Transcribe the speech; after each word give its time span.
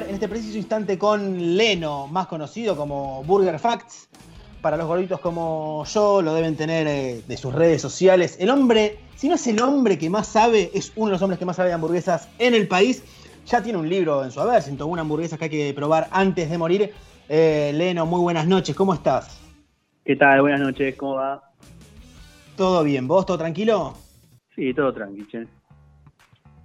Hablar 0.00 0.08
en 0.08 0.14
este 0.14 0.28
preciso 0.28 0.56
instante 0.56 0.96
con 0.96 1.56
Leno, 1.56 2.06
más 2.06 2.26
conocido 2.26 2.74
como 2.74 3.22
Burger 3.24 3.58
Facts. 3.58 4.08
Para 4.62 4.78
los 4.78 4.86
gorditos 4.86 5.20
como 5.20 5.84
yo, 5.84 6.22
lo 6.22 6.32
deben 6.32 6.56
tener 6.56 6.86
eh, 6.86 7.22
de 7.28 7.36
sus 7.36 7.54
redes 7.54 7.82
sociales. 7.82 8.38
El 8.40 8.48
hombre, 8.48 8.98
si 9.16 9.28
no 9.28 9.34
es 9.34 9.46
el 9.46 9.60
hombre 9.60 9.98
que 9.98 10.08
más 10.08 10.26
sabe, 10.26 10.70
es 10.72 10.92
uno 10.96 11.08
de 11.08 11.12
los 11.12 11.22
hombres 11.22 11.38
que 11.38 11.44
más 11.44 11.56
sabe 11.56 11.68
de 11.68 11.74
hamburguesas 11.74 12.30
en 12.38 12.54
el 12.54 12.66
país. 12.66 13.04
Ya 13.46 13.62
tiene 13.62 13.78
un 13.78 13.90
libro 13.90 14.24
en 14.24 14.30
su 14.30 14.40
haber, 14.40 14.62
101 14.62 15.02
hamburguesas 15.02 15.38
que 15.38 15.44
hay 15.46 15.50
que 15.50 15.74
probar 15.74 16.08
antes 16.12 16.48
de 16.48 16.56
morir. 16.56 16.94
Eh, 17.28 17.72
Leno, 17.74 18.06
muy 18.06 18.20
buenas 18.20 18.46
noches, 18.46 18.74
¿cómo 18.74 18.94
estás? 18.94 19.38
¿Qué 20.04 20.16
tal? 20.16 20.40
Buenas 20.40 20.60
noches, 20.60 20.96
¿cómo 20.96 21.16
va? 21.16 21.42
¿Todo 22.56 22.84
bien? 22.84 23.06
¿Vos 23.06 23.26
todo 23.26 23.36
tranquilo? 23.36 23.94
Sí, 24.54 24.72
todo 24.72 24.94
tranquilo. 24.94 25.46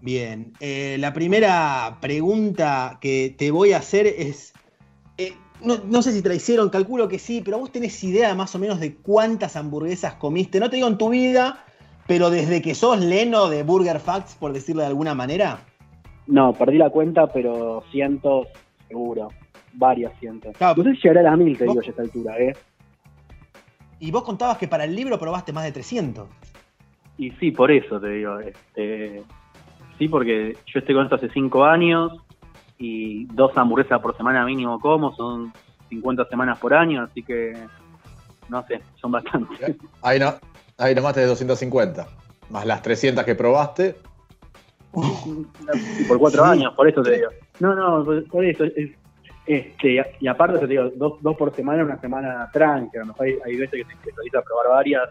Bien, 0.06 0.54
eh, 0.60 0.98
la 1.00 1.14
primera 1.14 1.98
pregunta 2.00 3.00
que 3.02 3.34
te 3.36 3.50
voy 3.50 3.74
a 3.74 3.78
hacer 3.78 4.06
es, 4.06 4.54
eh, 5.18 5.34
no, 5.64 5.78
no 5.84 6.04
sé 6.04 6.12
si 6.12 6.22
te 6.22 6.30
la 6.30 6.36
hicieron, 6.36 6.70
calculo 6.70 7.08
que 7.08 7.18
sí, 7.18 7.42
pero 7.44 7.58
vos 7.58 7.72
tenés 7.72 8.04
idea 8.04 8.36
más 8.36 8.54
o 8.54 8.60
menos 8.60 8.80
de 8.80 8.98
cuántas 8.98 9.56
hamburguesas 9.56 10.14
comiste, 10.14 10.60
no 10.60 10.70
te 10.70 10.76
digo 10.76 10.88
en 10.88 11.00
tu 11.00 11.10
vida, 11.10 11.66
pero 12.06 12.30
desde 12.30 12.62
que 12.62 12.76
sos 12.76 13.00
Leno 13.00 13.50
de 13.50 13.64
Burger 13.64 14.00
Facts, 14.00 14.36
por 14.36 14.54
decirlo 14.54 14.84
de 14.84 14.90
alguna 14.90 15.16
manera. 15.16 15.62
No, 16.28 16.54
perdí 16.54 16.78
la 16.78 16.92
cuenta, 16.92 17.26
pero 17.26 17.84
cientos, 17.92 18.48
seguro. 18.88 19.30
Varios 19.74 20.14
cientos. 20.20 20.56
Claro, 20.56 20.84
no 20.84 20.92
sé 20.92 20.98
si 20.98 21.02
llegará 21.08 21.22
a 21.22 21.32
las 21.32 21.40
mil, 21.40 21.58
te 21.58 21.66
vos- 21.66 21.74
digo, 21.74 21.82
ya 21.82 21.88
a 21.88 21.90
esta 21.90 22.02
altura, 22.04 22.38
¿eh? 22.38 22.54
Y 24.00 24.12
vos 24.12 24.22
contabas 24.22 24.60
que 24.60 24.68
para 24.68 24.84
el 24.84 24.96
libro 24.96 25.18
probaste 25.18 25.52
más 25.52 25.64
de 25.64 25.72
300. 25.72 26.30
Y 27.18 27.32
sí, 27.32 27.50
por 27.50 27.72
eso 27.72 28.00
te 28.00 28.10
digo. 28.10 28.40
Este, 28.40 29.24
sí, 29.98 30.08
porque 30.08 30.58
yo 30.66 30.80
estoy 30.80 30.96
con 30.96 31.04
esto 31.06 31.16
hace 31.16 31.30
cinco 31.30 31.64
años 31.66 32.12
y 32.78 33.26
dos 33.28 33.56
hamburguesas 33.58 34.00
por 34.02 34.16
semana 34.18 34.46
mínimo 34.46 34.80
como, 34.80 35.16
son 35.16 35.54
50 35.90 36.26
semanas 36.26 36.58
por 36.60 36.74
año, 36.74 37.04
así 37.04 37.24
que 37.24 37.54
no 38.50 38.66
sé, 38.68 38.82
son 39.02 39.12
bastantes. 39.12 39.76
Ahí, 40.02 40.20
no, 40.20 40.34
ahí 40.78 40.94
nomás 40.96 41.14
tenés 41.14 41.30
250. 41.30 42.08
Más 42.50 42.66
las 42.66 42.82
300 42.82 43.24
que 43.24 43.34
probaste. 43.36 43.96
Por 46.08 46.20
cuatro 46.20 46.44
Sí. 46.46 46.50
años, 46.52 46.74
por 46.74 46.88
eso 46.88 47.02
te 47.02 47.12
digo. 47.18 47.30
No, 47.60 47.76
no, 47.76 48.06
por, 48.30 48.46
eso. 48.46 48.64
es- 48.64 48.92
este, 49.46 50.02
y 50.22 50.28
aparte 50.28 50.58
te 50.60 50.68
digo, 50.68 50.90
dos, 50.96 51.22
dos 51.22 51.36
por 51.38 51.54
semana, 51.54 51.84
una 51.84 52.00
semana 52.00 52.50
tranqui. 52.52 52.98
A 52.98 53.02
lo 53.02 53.06
mejor 53.08 53.26
hay, 53.28 53.34
hay 53.46 53.56
veces 53.58 53.72
que 53.72 53.86
te 53.86 53.94
especializas 53.94 54.42
a 54.42 54.44
probar 54.46 54.70
varias. 54.70 55.04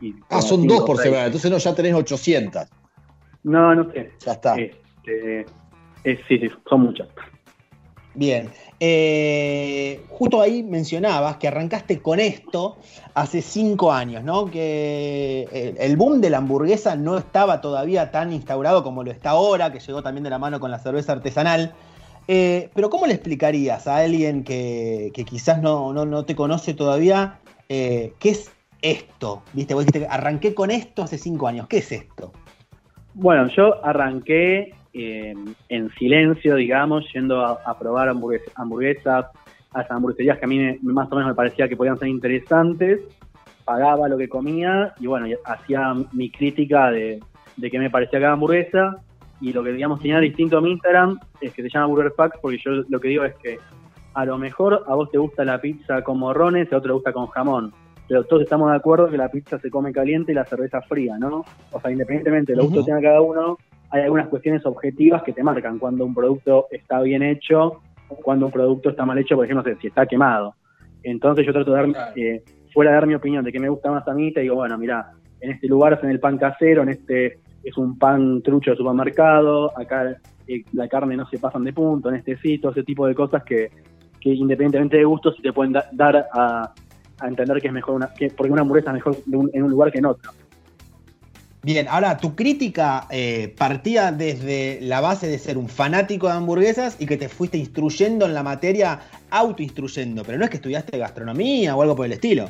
Y, 0.00 0.08
y 0.08 0.14
Ah, 0.30 0.40
son 0.42 0.66
dos 0.66 0.80
por 0.84 0.96
seis. 0.96 1.08
semana. 1.10 1.26
Entonces 1.26 1.50
no, 1.50 1.58
ya 1.58 1.74
tenés 1.74 1.94
800. 1.94 2.66
No, 3.48 3.74
no 3.74 3.90
sé. 3.92 4.12
Ya 4.24 4.32
está. 4.32 4.56
Este, 4.56 5.40
es- 6.04 6.18
sí, 6.28 6.38
sí, 6.38 6.48
son 6.68 6.82
muchas. 6.82 7.08
Bien, 8.14 8.50
eh, 8.80 10.04
justo 10.08 10.40
ahí 10.40 10.62
mencionabas 10.64 11.36
que 11.36 11.46
arrancaste 11.46 12.00
con 12.00 12.18
esto 12.18 12.76
hace 13.14 13.42
cinco 13.42 13.92
años, 13.92 14.24
¿no? 14.24 14.50
Que 14.50 15.74
el, 15.78 15.96
boom 15.96 16.20
de 16.20 16.30
la 16.30 16.38
hamburguesa 16.38 16.96
no 16.96 17.16
estaba 17.16 17.60
todavía 17.60 18.10
tan 18.10 18.32
instaurado 18.32 18.82
como 18.82 19.04
lo 19.04 19.12
está 19.12 19.30
ahora, 19.30 19.72
que 19.72 19.78
llegó 19.78 20.02
también 20.02 20.24
de 20.24 20.30
la 20.30 20.38
mano 20.38 20.58
con 20.58 20.70
la 20.70 20.80
cerveza 20.80 21.12
artesanal. 21.12 21.74
Eh, 22.26 22.70
pero 22.74 22.90
¿cómo 22.90 23.06
le 23.06 23.14
explicarías 23.14 23.86
a 23.86 23.98
alguien 23.98 24.44
que, 24.44 25.12
que 25.14 25.24
quizás 25.24 25.62
no, 25.62 25.92
no, 25.92 26.04
no 26.04 26.24
te 26.24 26.34
conoce 26.34 26.74
todavía 26.74 27.38
eh, 27.68 28.14
qué 28.18 28.30
es 28.30 28.50
esto? 28.82 29.42
Viste, 29.52 29.74
vos 29.74 29.86
dijiste, 29.86 30.08
arranqué 30.10 30.54
con 30.54 30.70
esto 30.70 31.02
hace 31.02 31.18
cinco 31.18 31.46
años. 31.46 31.68
¿Qué 31.68 31.78
es 31.78 31.92
esto? 31.92 32.32
Bueno, 33.20 33.48
yo 33.48 33.84
arranqué 33.84 34.72
eh, 34.92 35.34
en 35.68 35.90
silencio, 35.94 36.54
digamos, 36.54 37.04
yendo 37.12 37.44
a, 37.44 37.76
probar 37.76 38.08
hamburgues- 38.08 38.48
hamburguesas, 38.54 39.26
a 39.72 39.80
esas 39.80 39.90
hamburgueserías 39.90 40.38
que 40.38 40.44
a 40.44 40.48
mí 40.48 40.56
me- 40.60 40.78
más 40.82 41.10
o 41.10 41.16
menos 41.16 41.30
me 41.30 41.34
parecía 41.34 41.68
que 41.68 41.76
podían 41.76 41.98
ser 41.98 42.06
interesantes, 42.08 43.00
pagaba 43.64 44.08
lo 44.08 44.16
que 44.16 44.28
comía 44.28 44.94
y 45.00 45.08
bueno, 45.08 45.26
hacía 45.44 45.94
mi 46.12 46.30
crítica 46.30 46.92
de, 46.92 47.18
de 47.56 47.70
qué 47.72 47.78
me 47.80 47.90
parecía 47.90 48.20
cada 48.20 48.34
hamburguesa. 48.34 48.98
Y 49.40 49.52
lo 49.52 49.64
que 49.64 49.72
digamos 49.72 50.00
tenía 50.00 50.20
distinto 50.20 50.58
a 50.58 50.60
mi 50.60 50.70
Instagram 50.70 51.18
es 51.40 51.52
que 51.52 51.62
se 51.62 51.70
llama 51.70 51.86
Burger 51.86 52.12
Facts 52.16 52.38
porque 52.40 52.58
yo 52.64 52.70
lo 52.88 53.00
que 53.00 53.08
digo 53.08 53.24
es 53.24 53.34
que 53.42 53.58
a 54.14 54.24
lo 54.24 54.38
mejor 54.38 54.84
a 54.86 54.94
vos 54.94 55.10
te 55.10 55.18
gusta 55.18 55.44
la 55.44 55.60
pizza 55.60 56.02
con 56.02 56.20
morrones 56.20 56.72
a 56.72 56.76
otro 56.76 56.88
te 56.90 56.92
gusta 56.94 57.12
con 57.12 57.26
jamón, 57.26 57.72
pero 58.08 58.24
todos 58.24 58.42
estamos 58.42 58.70
de 58.70 58.76
acuerdo 58.76 59.08
que 59.10 59.18
la 59.18 59.28
pizza 59.28 59.58
se 59.58 59.70
come 59.70 59.92
caliente 59.92 60.32
y 60.32 60.34
la 60.34 60.44
cerveza 60.46 60.80
fría, 60.82 61.18
¿no? 61.18 61.44
O 61.72 61.80
sea, 61.80 61.90
independientemente 61.90 62.52
de 62.52 62.56
lo 62.56 62.64
gusto 62.64 62.80
que 62.80 62.86
tenga 62.86 63.02
cada 63.02 63.20
uno, 63.20 63.58
hay 63.90 64.02
algunas 64.02 64.28
cuestiones 64.28 64.64
objetivas 64.66 65.22
que 65.22 65.32
te 65.32 65.42
marcan 65.42 65.78
cuando 65.78 66.04
un 66.04 66.14
producto 66.14 66.66
está 66.70 67.00
bien 67.02 67.22
hecho 67.22 67.80
o 68.08 68.16
cuando 68.16 68.46
un 68.46 68.52
producto 68.52 68.90
está 68.90 69.04
mal 69.04 69.18
hecho, 69.18 69.36
por 69.36 69.44
ejemplo, 69.44 69.62
no 69.68 69.74
sé, 69.74 69.80
si 69.80 69.88
está 69.88 70.06
quemado. 70.06 70.54
Entonces 71.02 71.46
yo 71.46 71.52
trato 71.52 71.72
de 71.72 71.76
dar, 71.76 72.12
eh, 72.16 72.42
fuera 72.72 72.90
de 72.90 72.94
dar 72.96 73.06
mi 73.06 73.14
opinión 73.14 73.44
de 73.44 73.52
qué 73.52 73.60
me 73.60 73.68
gusta 73.68 73.90
más 73.90 74.06
a 74.08 74.14
mí, 74.14 74.32
te 74.32 74.40
digo, 74.40 74.56
bueno, 74.56 74.76
mira, 74.78 75.10
en 75.40 75.50
este 75.52 75.68
lugar 75.68 75.92
hacen 75.94 76.10
el 76.10 76.18
pan 76.18 76.38
casero, 76.38 76.82
en 76.82 76.88
este 76.88 77.38
es 77.62 77.76
un 77.76 77.98
pan 77.98 78.40
trucho 78.42 78.70
de 78.70 78.76
supermercado, 78.78 79.76
acá 79.78 80.16
eh, 80.46 80.64
la 80.72 80.88
carne 80.88 81.16
no 81.16 81.26
se 81.28 81.38
pasan 81.38 81.64
de 81.64 81.72
punto, 81.72 82.08
en 82.08 82.16
este 82.16 82.36
sí, 82.38 82.58
todo 82.58 82.72
ese 82.72 82.82
tipo 82.84 83.06
de 83.06 83.14
cosas 83.14 83.42
que, 83.44 83.70
que 84.20 84.30
independientemente 84.30 84.96
de 84.96 85.04
gustos 85.04 85.36
te 85.42 85.52
pueden 85.52 85.72
da- 85.74 85.88
dar 85.92 86.26
a, 86.32 86.72
a 87.20 87.28
entender 87.28 87.60
que 87.60 87.68
es 87.68 87.72
mejor 87.72 87.94
una, 87.96 88.12
que, 88.14 88.30
porque 88.30 88.52
una 88.52 88.62
hamburguesa 88.62 88.90
es 88.90 88.94
mejor 88.94 89.16
un- 89.32 89.50
en 89.52 89.62
un 89.62 89.70
lugar 89.70 89.90
que 89.92 89.98
en 89.98 90.06
otro. 90.06 90.32
Bien, 91.62 91.86
ahora 91.90 92.16
tu 92.16 92.34
crítica 92.36 93.06
eh, 93.10 93.52
partía 93.58 94.12
desde 94.12 94.78
la 94.80 95.00
base 95.00 95.26
de 95.26 95.38
ser 95.38 95.58
un 95.58 95.68
fanático 95.68 96.28
de 96.28 96.34
hamburguesas 96.34 96.96
y 97.00 97.06
que 97.06 97.16
te 97.16 97.28
fuiste 97.28 97.58
instruyendo 97.58 98.26
en 98.26 98.32
la 98.34 98.42
materia, 98.44 99.00
autoinstruyendo, 99.30 100.22
pero 100.24 100.38
no 100.38 100.44
es 100.44 100.50
que 100.50 100.56
estudiaste 100.56 100.96
gastronomía 100.98 101.74
o 101.74 101.82
algo 101.82 101.96
por 101.96 102.06
el 102.06 102.12
estilo. 102.12 102.48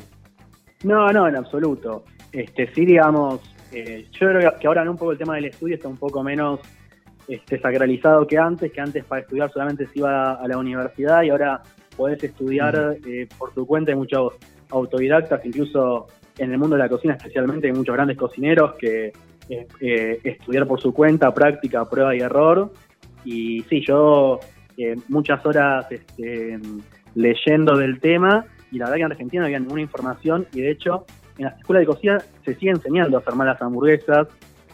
No, 0.83 1.11
no, 1.11 1.27
en 1.27 1.35
absoluto. 1.35 2.05
Este, 2.31 2.71
sí, 2.73 2.85
digamos, 2.85 3.41
eh, 3.71 4.05
yo 4.11 4.27
creo 4.29 4.53
que 4.59 4.67
ahora 4.67 4.83
en 4.83 4.89
un 4.89 4.97
poco 4.97 5.11
el 5.11 5.17
tema 5.17 5.35
del 5.35 5.45
estudio 5.45 5.75
está 5.75 5.87
un 5.87 5.97
poco 5.97 6.23
menos 6.23 6.59
este, 7.27 7.59
sacralizado 7.59 8.25
que 8.27 8.37
antes, 8.37 8.71
que 8.71 8.79
antes 8.79 9.03
para 9.05 9.21
estudiar 9.21 9.51
solamente 9.51 9.87
se 9.87 9.99
iba 9.99 10.33
a 10.33 10.47
la 10.47 10.57
universidad 10.57 11.23
y 11.23 11.29
ahora 11.31 11.61
podés 11.97 12.23
estudiar 12.23 12.97
eh, 13.05 13.27
por 13.37 13.53
tu 13.53 13.65
cuenta. 13.65 13.91
Hay 13.91 13.97
muchos 13.97 14.33
autodidactas, 14.69 15.45
incluso 15.45 16.07
en 16.37 16.51
el 16.51 16.57
mundo 16.57 16.75
de 16.75 16.83
la 16.83 16.89
cocina 16.89 17.15
especialmente, 17.15 17.67
hay 17.67 17.73
muchos 17.73 17.95
grandes 17.95 18.17
cocineros 18.17 18.75
que 18.75 19.11
eh, 19.49 19.67
eh, 19.81 20.19
estudiar 20.23 20.67
por 20.67 20.79
su 20.79 20.93
cuenta, 20.93 21.33
práctica, 21.33 21.83
prueba 21.89 22.15
y 22.15 22.19
error. 22.19 22.71
Y 23.25 23.61
sí, 23.69 23.83
yo 23.85 24.39
eh, 24.77 24.95
muchas 25.09 25.45
horas 25.45 25.87
este, 25.91 26.59
leyendo 27.15 27.75
del 27.77 27.99
tema 27.99 28.45
y 28.71 28.77
la 28.77 28.85
verdad 28.85 28.95
que 28.97 29.01
en 29.03 29.11
Argentina 29.11 29.41
no 29.41 29.45
había 29.47 29.59
ninguna 29.59 29.81
información 29.81 30.47
y 30.53 30.61
de 30.61 30.71
hecho 30.71 31.05
en 31.37 31.45
las 31.45 31.57
escuelas 31.57 31.81
de 31.81 31.87
cocina 31.87 32.17
se 32.45 32.53
sigue 32.55 32.71
enseñando 32.71 33.17
a 33.17 33.21
hacer 33.21 33.33
malas 33.35 33.61
hamburguesas, 33.61 34.27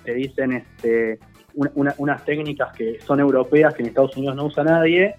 te 0.04 0.14
dicen 0.14 0.52
este, 0.52 1.18
una- 1.54 1.72
una- 1.76 1.96
unas 1.98 2.26
técnicas 2.26 2.76
que 2.76 3.00
son 3.02 3.20
europeas 3.22 3.74
que 3.74 3.82
en 3.84 3.88
Estados 3.90 4.16
Unidos 4.18 4.36
no 4.36 4.46
usa 4.46 4.64
nadie 4.64 5.16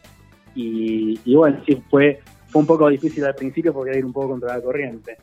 y, 0.55 1.19
y 1.25 1.35
bueno, 1.35 1.61
sí, 1.67 1.83
fue, 1.91 2.21
fue 2.57 2.61
un 2.63 2.67
poco 2.67 2.89
difícil 2.89 3.23
al 3.25 3.35
principio 3.35 3.71
porque 3.75 3.91
era 3.91 3.99
ir 3.99 4.07
un 4.07 4.15
poco 4.15 4.29
contra 4.31 4.57
la 4.57 4.63
corriente. 4.63 5.19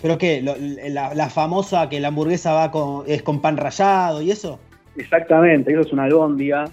¿Pero 0.00 0.16
qué? 0.16 0.40
Lo- 0.40 0.54
la, 0.88 1.14
la 1.14 1.28
famosa 1.28 1.88
que 1.90 2.00
la 2.00 2.08
hamburguesa 2.08 2.54
va 2.54 2.70
con, 2.70 3.04
es 3.06 3.22
con 3.22 3.42
pan 3.42 3.58
rallado 3.58 4.22
y 4.22 4.30
eso? 4.30 4.58
Exactamente, 4.96 5.70
eso 5.70 5.82
es 5.82 5.92
una 5.92 6.04
albóndiga. 6.04 6.64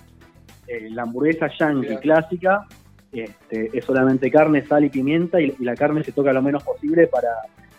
Eh, 0.67 0.89
la 0.91 1.01
hamburguesa 1.03 1.49
yankee 1.59 1.97
clásica 1.97 2.65
este, 3.11 3.77
es 3.77 3.83
solamente 3.83 4.31
carne, 4.31 4.65
sal 4.65 4.85
y 4.85 4.89
pimienta 4.89 5.41
y, 5.41 5.53
y 5.59 5.63
la 5.65 5.75
carne 5.75 6.01
se 6.03 6.13
toca 6.13 6.31
lo 6.31 6.41
menos 6.41 6.63
posible 6.63 7.07
para, 7.07 7.29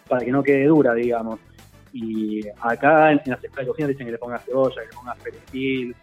para 0.06 0.22
que 0.22 0.30
no 0.30 0.42
quede 0.42 0.66
dura, 0.66 0.92
digamos. 0.92 1.40
Y 1.94 2.42
acá 2.60 3.12
en, 3.12 3.22
en 3.24 3.30
las 3.32 3.42
escuelas 3.42 3.64
de 3.64 3.70
cocina 3.70 3.88
dicen 3.88 4.04
que 4.06 4.12
le 4.12 4.18
pongas 4.18 4.44
cebolla, 4.44 4.82
que 4.82 4.88
le 4.88 4.92
pongas 4.94 5.18
perejil, 5.20 5.96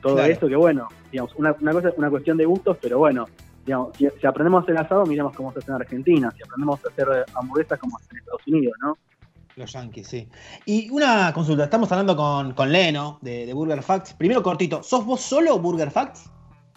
todo 0.00 0.14
Claro. 0.16 0.32
eso, 0.32 0.48
que 0.48 0.56
bueno, 0.56 0.88
digamos, 1.12 1.34
una, 1.36 1.54
una 1.60 1.72
cosa 1.72 1.92
una 1.98 2.08
cuestión 2.08 2.38
de 2.38 2.46
gustos, 2.46 2.78
pero 2.80 2.98
bueno, 2.98 3.26
digamos, 3.66 3.94
si, 3.96 4.08
si 4.20 4.26
aprendemos 4.26 4.60
a 4.60 4.62
hacer 4.62 4.78
asado, 4.78 5.04
miremos 5.04 5.34
cómo 5.34 5.52
se 5.52 5.58
hace 5.58 5.70
en 5.72 5.74
Argentina, 5.76 6.32
si 6.34 6.42
aprendemos 6.42 6.80
a 6.84 6.88
hacer 6.88 7.26
hamburguesas 7.34 7.78
como 7.78 7.98
en 8.10 8.16
Estados 8.18 8.46
Unidos, 8.46 8.74
¿no? 8.82 8.96
Los 9.56 9.72
yankees, 9.72 10.06
sí. 10.06 10.28
Y 10.66 10.88
una 10.90 11.32
consulta, 11.32 11.64
estamos 11.64 11.90
hablando 11.90 12.14
con, 12.14 12.52
con 12.52 12.70
Leno 12.70 13.18
de, 13.22 13.44
de 13.46 13.52
Burger 13.54 13.82
Facts. 13.82 14.14
Primero 14.14 14.42
cortito, 14.42 14.82
¿sos 14.82 15.04
vos 15.04 15.20
solo 15.20 15.58
Burger 15.58 15.90
Facts? 15.90 16.30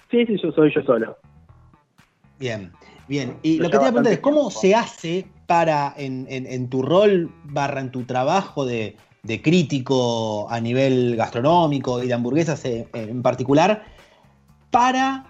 Sí, 0.09 0.25
sí, 0.25 0.35
yo 0.41 0.51
soy 0.51 0.73
yo 0.73 0.81
solo. 0.83 1.17
Bien, 2.39 2.71
bien. 3.07 3.37
Y 3.43 3.57
lo 3.59 3.65
que 3.69 3.71
te 3.71 3.77
voy 3.79 3.87
a 3.87 3.91
preguntar 3.91 4.13
es, 4.13 4.19
¿cómo 4.19 4.47
tiempo. 4.47 4.61
se 4.61 4.75
hace 4.75 5.27
para, 5.45 5.93
en, 5.97 6.25
en- 6.29 6.47
en 6.47 6.69
tu 6.69 6.81
rol, 6.81 7.29
barra 7.43 7.81
en 7.81 7.91
tu 7.91 8.03
trabajo 8.05 8.65
de, 8.65 8.95
de 9.23 9.41
crítico 9.41 10.49
a 10.49 10.61
nivel 10.61 11.17
gastronómico 11.17 12.01
y 12.01 12.07
de 12.07 12.13
hamburguesas 12.13 12.63
en, 12.63 12.87
en 12.93 13.21
particular, 13.21 13.83
para 14.71 15.25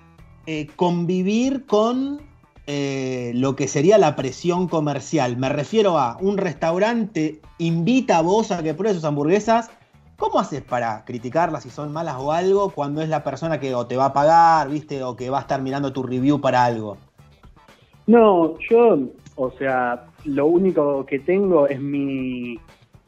eh, 0.45 0.67
convivir 0.75 1.65
con 1.65 2.21
eh, 2.67 3.31
lo 3.35 3.55
que 3.55 3.67
sería 3.67 3.97
la 3.97 4.15
presión 4.15 4.67
comercial? 4.67 5.37
Me 5.37 5.49
refiero 5.49 5.97
a 5.97 6.17
un 6.21 6.37
restaurante 6.37 7.39
invita 7.57 8.17
a 8.17 8.21
vos 8.21 8.51
a 8.51 8.63
que 8.63 8.73
pruebes 8.73 8.97
sus 8.97 9.05
hamburguesas, 9.05 9.69
¿Cómo 10.19 10.37
haces 10.37 10.61
para 10.61 11.05
criticarlas 11.05 11.63
si 11.63 11.69
son 11.69 11.93
malas 11.93 12.17
o 12.19 12.33
algo 12.33 12.71
cuando 12.71 13.01
es 13.01 13.07
la 13.07 13.23
persona 13.23 13.57
que 13.57 13.73
o 13.73 13.87
te 13.87 13.95
va 13.95 14.07
a 14.07 14.13
pagar, 14.13 14.69
viste, 14.69 15.01
o 15.01 15.15
que 15.15 15.29
va 15.29 15.37
a 15.37 15.41
estar 15.41 15.61
mirando 15.61 15.93
tu 15.93 16.03
review 16.03 16.41
para 16.41 16.65
algo? 16.65 16.97
No, 18.05 18.59
yo, 18.69 18.99
o 19.37 19.51
sea, 19.51 20.07
lo 20.25 20.47
único 20.47 21.05
que 21.05 21.19
tengo 21.19 21.67
es 21.67 21.79
mi, 21.79 22.59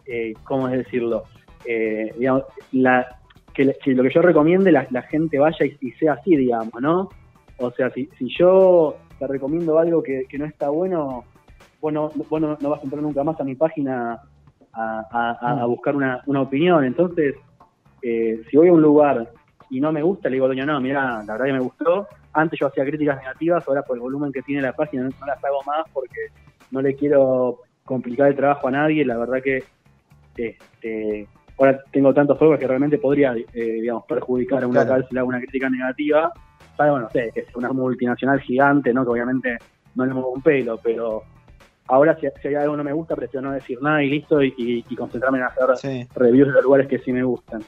eh, 0.06 0.34
¿cómo 0.46 0.70
es 0.70 0.78
decirlo? 0.78 1.26
Eh, 1.66 2.14
digamos, 2.18 2.44
la, 2.72 3.20
que, 3.54 3.66
lo 3.66 4.04
que 4.04 4.14
yo 4.14 4.22
recomiende 4.22 4.72
la, 4.72 4.88
la 4.90 5.02
gente 5.02 5.38
vaya 5.38 5.66
y, 5.66 5.92
sea 5.92 6.14
así, 6.14 6.38
digamos, 6.38 6.82
¿no? 6.82 7.10
O 7.62 7.72
sea, 7.72 7.90
si, 7.92 8.10
si 8.18 8.28
yo 8.38 8.98
te 9.22 9.28
recomiendo 9.28 9.78
algo 9.78 10.02
que, 10.02 10.26
no 10.38 10.46
está 10.46 10.70
bueno, 10.70 11.26
vos, 11.80 11.94
no, 11.94 12.12
no, 12.40 12.70
vas 12.70 12.80
a 12.80 12.84
entrar 12.84 13.04
nunca 13.04 13.24
más 13.24 13.40
a 13.40 13.44
mi 13.44 13.54
página 13.54 14.20
a, 14.74 15.64
mm. 15.64 15.68
buscar 15.68 15.96
una, 15.96 16.24
opinión. 16.26 16.84
Entonces, 16.84 17.36
eh, 18.02 18.42
si 18.50 18.58
voy 18.58 18.70
a 18.70 18.74
un 18.74 18.82
lugar 18.82 19.32
y 19.70 19.80
no 19.80 19.92
me 19.92 20.02
gusta, 20.02 20.28
le 20.28 20.36
digo, 20.36 20.48
doña, 20.48 20.66
no, 20.66 20.82
mira, 20.82 21.24
la 21.24 21.34
verdad 21.34 21.46
que 21.46 21.54
me 21.54 21.60
gustó. 21.60 22.08
Antes 22.34 22.60
yo 22.60 22.68
hacía 22.68 22.84
críticas 22.84 23.18
negativas, 23.18 23.68
ahora 23.68 23.84
por 23.84 23.98
el 23.98 24.02
volumen 24.02 24.32
que 24.32 24.42
tiene 24.42 24.62
la 24.62 24.74
página 24.74 25.04
no, 25.04 25.26
las 25.26 25.44
hago 25.44 25.62
más 25.68 25.86
porque 25.94 26.28
no 26.72 26.82
le 26.82 26.96
quiero 26.96 27.60
complicar 27.86 28.30
el 28.30 28.36
trabajo 28.36 28.70
a 28.70 28.72
nadie. 28.72 29.06
La 29.06 29.18
verdad 29.18 29.42
que 29.44 29.64
este, 30.36 31.28
ahora 31.60 31.80
tengo 31.92 32.12
tantos 32.12 32.40
juegos 32.40 32.58
que 32.58 32.66
realmente 32.66 32.98
podría, 32.98 33.36
eh, 33.36 33.46
digamos, 33.54 34.06
perjudicar 34.06 34.64
a 34.64 34.68
un 34.68 34.74
local 34.74 35.06
si 35.08 35.14
le 35.14 35.20
hago 35.20 35.30
una 35.30 35.40
crítica 35.40 35.70
negativa 35.70 36.34
bueno, 36.78 37.10
sé, 37.12 37.32
que 37.34 37.42
es 37.42 37.56
una 37.56 37.72
multinacional 37.72 38.40
gigante, 38.42 38.94
¿no? 38.94 39.04
Que 39.04 39.12
obviamente 39.12 39.58
no 39.96 40.06
le 40.06 40.14
muevo 40.14 40.32
un 40.32 40.42
pelo, 40.42 40.80
pero 40.82 41.24
ahora 41.88 42.18
si, 42.20 42.48
hay 42.48 42.56
algo 42.56 42.74
que 42.74 42.78
no 42.78 42.84
me 42.84 42.94
gusta, 42.94 43.16
prefiero 43.16 43.48
no 43.48 43.54
decir 43.54 43.82
nada 43.82 44.04
y 44.04 44.10
listo 44.10 44.42
y, 44.42 44.84
concentrarme 44.98 45.40
en 45.40 45.46
hacer 45.46 46.08
reviews 46.16 46.48
de 46.48 46.54
los 46.54 46.64
lugares 46.64 46.88
que 46.88 47.00
sí 47.00 47.12
me 47.12 47.24
gustan. 47.24 47.64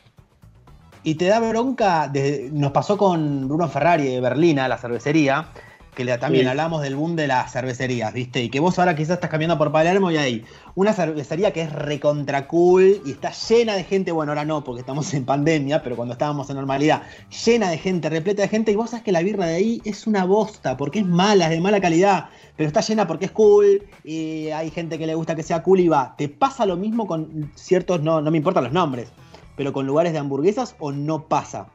Y 1.03 1.15
te 1.15 1.25
da 1.25 1.39
bronca, 1.41 2.09
nos 2.53 2.71
pasó 2.71 2.97
con 2.97 3.47
Bruno 3.47 3.67
Ferrari 3.67 4.07
de 4.07 4.21
Berlina, 4.21 4.69
la 4.69 4.77
cervecería, 4.77 5.47
que 5.95 6.05
también 6.17 6.47
hablamos 6.47 6.81
del 6.81 6.95
boom 6.95 7.15
de 7.15 7.27
las 7.27 7.51
cervecerías, 7.51 8.13
¿viste? 8.13 8.41
Y 8.43 8.49
que 8.49 8.59
vos 8.59 8.79
ahora 8.79 8.95
quizás 8.95 9.15
estás 9.15 9.29
cambiando 9.29 9.57
por 9.57 9.71
Palermo 9.71 10.11
y 10.11 10.17
hay 10.17 10.45
una 10.75 10.93
cervecería 10.93 11.51
que 11.51 11.61
es 11.61 11.71
recontra 11.71 12.47
cool 12.47 13.01
y 13.05 13.11
está 13.11 13.31
llena 13.31 13.75
de 13.75 13.83
gente, 13.83 14.11
bueno, 14.11 14.31
ahora 14.31 14.45
no, 14.45 14.63
porque 14.63 14.81
estamos 14.81 15.13
en 15.13 15.25
pandemia, 15.25 15.83
pero 15.83 15.95
cuando 15.95 16.13
estábamos 16.13 16.49
en 16.49 16.55
normalidad, 16.55 17.03
llena 17.45 17.69
de 17.69 17.77
gente, 17.77 18.09
repleta 18.09 18.41
de 18.41 18.47
gente, 18.47 18.71
y 18.71 18.75
vos 18.75 18.89
sabés 18.89 19.03
que 19.03 19.11
la 19.11 19.21
birra 19.21 19.45
de 19.45 19.55
ahí 19.55 19.81
es 19.85 20.07
una 20.07 20.25
bosta, 20.25 20.77
porque 20.77 20.99
es 20.99 21.05
mala, 21.05 21.45
es 21.45 21.51
de 21.51 21.61
mala 21.61 21.79
calidad, 21.79 22.29
pero 22.57 22.67
está 22.67 22.81
llena 22.81 23.07
porque 23.07 23.25
es 23.25 23.31
cool, 23.31 23.83
y 24.03 24.49
hay 24.49 24.71
gente 24.71 24.97
que 24.97 25.07
le 25.07 25.15
gusta 25.15 25.35
que 25.35 25.43
sea 25.43 25.63
cool 25.63 25.79
y 25.79 25.87
va. 25.87 26.15
¿Te 26.17 26.29
pasa 26.29 26.65
lo 26.65 26.75
mismo 26.75 27.07
con 27.07 27.51
ciertos, 27.55 28.01
no, 28.01 28.21
no 28.21 28.31
me 28.31 28.37
importan 28.37 28.63
los 28.63 28.73
nombres, 28.73 29.11
pero 29.55 29.73
con 29.73 29.85
lugares 29.85 30.13
de 30.13 30.19
hamburguesas 30.19 30.75
o 30.79 30.91
no 30.91 31.27
pasa? 31.27 31.67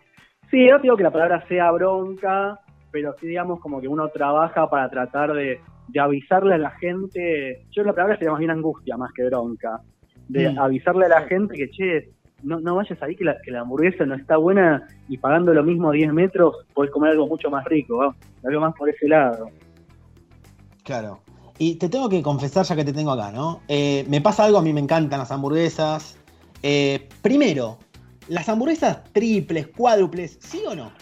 Sí, 0.50 0.66
yo 0.66 0.78
digo 0.78 0.96
que 0.96 1.02
la 1.02 1.10
palabra 1.10 1.44
sea 1.46 1.70
bronca, 1.72 2.58
pero 2.90 3.14
sí 3.20 3.26
digamos 3.26 3.60
como 3.60 3.80
que 3.80 3.88
uno 3.88 4.08
trabaja 4.08 4.68
para 4.68 4.88
tratar 4.88 5.32
de, 5.32 5.60
avisarle 5.98 6.54
a 6.54 6.58
la 6.58 6.70
gente, 6.72 7.64
yo 7.70 7.82
la 7.82 7.92
palabra 7.92 8.16
sería 8.16 8.32
más 8.32 8.40
bien 8.40 8.50
angustia 8.50 8.96
más 8.96 9.12
que 9.12 9.24
bronca, 9.24 9.80
de 10.28 10.50
mm. 10.50 10.58
avisarle 10.58 11.06
a 11.06 11.08
la 11.08 11.22
gente 11.22 11.54
que, 11.54 11.70
che, 11.70 12.10
no, 12.42 12.60
no 12.60 12.76
vayas 12.76 13.02
ahí 13.02 13.16
que 13.16 13.24
la, 13.24 13.40
que 13.42 13.50
la 13.50 13.60
hamburguesa 13.60 14.04
no 14.06 14.14
está 14.14 14.36
buena 14.36 14.86
y 15.08 15.18
pagando 15.18 15.52
lo 15.52 15.62
mismo 15.62 15.90
10 15.90 16.12
metros 16.12 16.66
podés 16.74 16.90
comer 16.90 17.12
algo 17.12 17.26
mucho 17.26 17.50
más 17.50 17.64
rico, 17.64 18.02
¿no? 18.02 18.14
algo 18.48 18.60
más 18.60 18.74
por 18.74 18.88
ese 18.88 19.08
lado. 19.08 19.50
Claro. 20.84 21.20
Y 21.58 21.74
te 21.74 21.88
tengo 21.88 22.08
que 22.08 22.22
confesar, 22.22 22.64
ya 22.64 22.76
que 22.76 22.84
te 22.84 22.92
tengo 22.92 23.10
acá, 23.10 23.32
¿no? 23.32 23.62
Eh, 23.66 24.04
me 24.08 24.20
pasa 24.20 24.44
algo, 24.44 24.58
a 24.58 24.62
mí 24.62 24.72
me 24.72 24.80
encantan 24.80 25.18
las 25.18 25.32
hamburguesas. 25.32 26.16
Eh, 26.62 27.08
primero, 27.20 27.78
¿las 28.28 28.48
hamburguesas 28.48 29.02
triples, 29.12 29.66
cuádruples, 29.68 30.38
sí 30.40 30.62
o 30.68 30.76
no? 30.76 30.92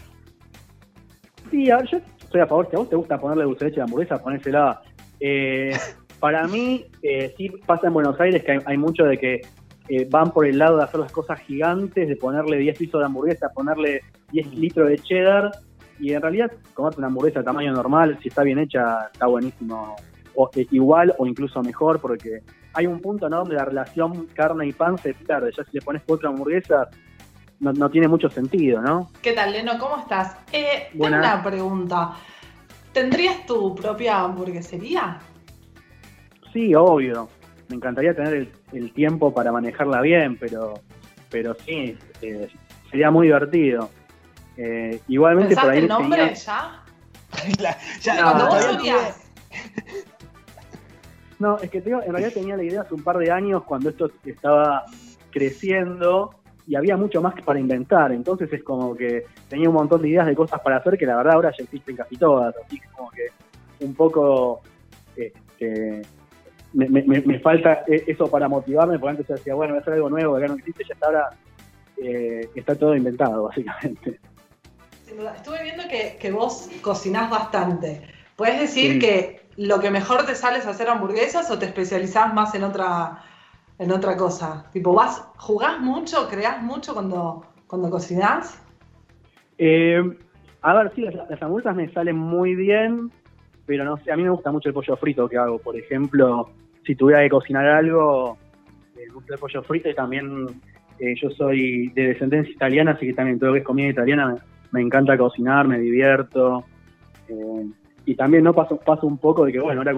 Sí, 1.51 1.69
a 1.69 1.77
ver, 1.77 1.87
yo 1.89 1.97
estoy 2.19 2.41
a 2.41 2.47
favor. 2.47 2.67
Si 2.69 2.75
a 2.75 2.79
vos 2.79 2.89
te 2.89 2.95
gusta 2.95 3.19
ponerle 3.19 3.43
dulce 3.43 3.65
de 3.65 3.69
leche 3.71 3.81
a 3.81 3.83
la 3.83 3.85
hamburguesa, 3.85 4.21
ponésela. 4.21 4.81
Eh, 5.19 5.71
para 6.19 6.47
mí, 6.47 6.85
eh, 7.01 7.33
sí 7.37 7.49
pasa 7.65 7.87
en 7.87 7.93
Buenos 7.93 8.19
Aires 8.19 8.43
que 8.43 8.59
hay, 8.63 8.77
mucho 8.77 9.03
de 9.03 9.17
que 9.17 9.41
eh, 9.89 10.07
van 10.09 10.31
por 10.31 10.45
el 10.45 10.57
lado 10.57 10.77
de 10.77 10.83
hacer 10.83 10.99
las 10.99 11.11
cosas 11.11 11.39
gigantes, 11.41 12.07
de 12.07 12.15
ponerle 12.15 12.57
10 12.57 12.77
pisos 12.77 12.99
de 12.99 13.05
hamburguesa, 13.05 13.49
ponerle 13.53 14.01
10 14.31 14.53
litros 14.55 14.89
de 14.89 14.97
cheddar. 14.99 15.51
Y 15.99 16.13
en 16.13 16.21
realidad, 16.21 16.51
comerte 16.73 16.99
una 16.99 17.07
hamburguesa 17.07 17.39
de 17.39 17.45
tamaño 17.45 17.73
normal, 17.73 18.19
si 18.21 18.27
está 18.29 18.43
bien 18.43 18.59
hecha, 18.59 19.09
está 19.11 19.25
buenísimo. 19.27 19.95
O, 20.35 20.49
eh, 20.55 20.67
igual 20.69 21.15
o 21.17 21.25
incluso 21.25 21.63
mejor, 21.63 21.99
porque 21.99 22.41
hay 22.73 22.85
un 22.85 22.99
punto 22.99 23.27
¿no? 23.27 23.37
donde 23.37 23.55
la 23.55 23.65
relación 23.65 24.27
carne 24.35 24.67
y 24.67 24.73
pan 24.73 24.97
se 24.99 25.13
pierde. 25.15 25.51
Ya 25.57 25.63
si 25.63 25.71
le 25.73 25.81
pones 25.81 26.03
otra 26.07 26.29
hamburguesa, 26.29 26.87
no, 27.59 27.89
tiene 27.89 28.07
mucho 28.07 28.29
sentido, 28.29 28.81
¿no? 28.81 29.11
¿Qué 29.21 29.33
tal, 29.33 29.51
Leno? 29.51 29.77
¿Cómo 29.79 29.97
estás? 29.97 30.37
Eh, 30.51 30.89
tengo 30.91 31.07
una 31.07 31.43
pregunta. 31.43 32.13
¿Tendrías 32.93 33.45
tu 33.45 33.75
propia 33.75 34.19
hamburguesería? 34.21 35.19
Sí, 36.53 36.73
obvio. 36.75 37.29
Me 37.69 37.75
encantaría 37.75 38.15
tener 38.15 38.51
el, 38.71 38.93
tiempo 38.93 39.33
para 39.33 39.51
manejarla 39.51 40.01
bien, 40.01 40.37
pero, 40.37 40.75
pero 41.29 41.55
sí, 41.65 41.97
eh, 42.21 42.49
sería 42.89 43.11
muy 43.11 43.27
divertido. 43.27 43.89
Eh, 44.55 44.99
igualmente 45.07 45.55
por 45.55 45.69
ahí 45.69 45.79
el 45.79 45.87
nombre 45.87 46.33
ya? 46.33 46.83
ya 48.01 48.15
no, 48.21 48.49
no, 51.39 51.57
es 51.59 51.69
que 51.69 51.81
tengo, 51.81 52.01
en 52.01 52.11
realidad 52.11 52.33
tenía 52.33 52.57
la 52.57 52.63
idea 52.63 52.81
hace 52.81 52.95
un 52.95 53.03
par 53.03 53.17
de 53.19 53.29
años 53.29 53.63
cuando 53.63 53.89
esto 53.89 54.09
estaba 54.25 54.85
creciendo 55.29 56.36
y 56.67 56.75
había 56.75 56.97
mucho 56.97 57.21
más 57.21 57.33
para 57.41 57.59
inventar. 57.59 58.11
Entonces 58.11 58.51
es 58.51 58.63
como 58.63 58.95
que 58.95 59.23
tenía 59.49 59.69
un 59.69 59.75
montón 59.75 60.01
de 60.01 60.09
ideas 60.09 60.27
de 60.27 60.35
cosas 60.35 60.59
para 60.61 60.77
hacer 60.77 60.97
que 60.97 61.05
la 61.05 61.15
verdad 61.15 61.35
ahora 61.35 61.53
ya 61.57 61.63
existen 61.63 61.95
casi 61.95 62.17
todas. 62.17 62.53
Así 62.65 62.79
que 62.79 62.87
como 62.89 63.09
que 63.09 63.27
un 63.85 63.95
poco 63.95 64.61
este, 65.15 66.01
me, 66.73 67.39
falta 67.39 67.83
e, 67.87 68.03
eso 68.07 68.29
para 68.29 68.47
motivarme, 68.47 68.99
porque 68.99 69.11
antes 69.11 69.27
decía, 69.27 69.55
bueno, 69.55 69.73
voy 69.73 69.79
a 69.79 69.81
hacer 69.81 69.93
algo 69.93 70.09
nuevo, 70.09 70.35
acá 70.35 70.47
no 70.47 70.55
existe, 70.55 70.83
ya 70.87 70.93
está 70.93 71.07
ahora 71.07 71.29
eh, 71.97 72.49
está 72.53 72.75
todo 72.75 72.95
inventado, 72.95 73.43
básicamente. 73.43 74.19
Estuve 75.35 75.63
viendo 75.63 75.83
que, 75.87 76.31
vos 76.31 76.69
cocinás 76.81 77.29
bastante. 77.29 78.01
¿Puedes 78.35 78.59
decir 78.59 78.99
que 78.99 79.47
lo 79.55 79.79
que 79.79 79.89
mejor 79.89 80.25
te 80.25 80.35
sale 80.35 80.59
es 80.59 80.67
hacer 80.67 80.89
hamburguesas 80.89 81.49
o 81.49 81.57
te 81.57 81.65
especializás 81.65 82.33
más 82.33 82.53
en 82.53 82.63
otra 82.63 83.23
en 83.79 83.91
otra 83.91 84.17
cosa? 84.17 84.65
Tipo, 84.71 84.93
vas, 84.93 85.27
¿jugás 85.37 85.79
mucho, 85.79 86.27
creás 86.27 86.61
mucho 86.61 86.93
cuando, 86.93 87.45
cuando 87.67 87.89
cocinás? 87.89 88.61
Eh, 89.57 90.01
a 90.61 90.73
ver, 90.73 90.91
sí, 90.95 91.01
las, 91.01 91.41
hamburguesas 91.41 91.75
me 91.75 91.91
salen 91.91 92.17
muy 92.17 92.55
bien, 92.55 93.11
pero 93.65 93.83
no 93.83 93.97
sé, 93.97 94.11
a 94.11 94.17
mí 94.17 94.23
me 94.23 94.29
gusta 94.29 94.51
mucho 94.51 94.69
el 94.69 94.73
pollo 94.73 94.97
frito 94.97 95.29
que 95.29 95.37
hago. 95.37 95.59
Por 95.59 95.77
ejemplo, 95.77 96.49
si 96.85 96.95
tuviera 96.95 97.21
que 97.21 97.29
cocinar 97.29 97.67
algo, 97.67 98.37
me 98.95 99.03
el 99.03 99.39
pollo 99.39 99.61
frito 99.63 99.89
y 99.89 99.95
también 99.95 100.47
eh, 100.99 101.13
yo 101.21 101.29
soy 101.31 101.89
de 101.89 102.09
descendencia 102.09 102.53
italiana, 102.53 102.91
así 102.91 103.05
que 103.05 103.13
también 103.13 103.39
todo 103.39 103.49
lo 103.49 103.53
que 103.53 103.59
es 103.59 103.65
comida 103.65 103.89
italiana 103.89 104.35
me, 104.71 104.81
encanta 104.81 105.17
cocinar, 105.17 105.67
me 105.67 105.79
divierto. 105.79 106.63
Eh, 107.29 107.67
y 108.05 108.15
también 108.15 108.43
no 108.43 108.53
paso, 108.53 108.77
paso 108.77 109.05
un 109.05 109.17
poco 109.17 109.45
de 109.45 109.51
que, 109.51 109.59
bueno, 109.59 109.81
ahora 109.81 109.93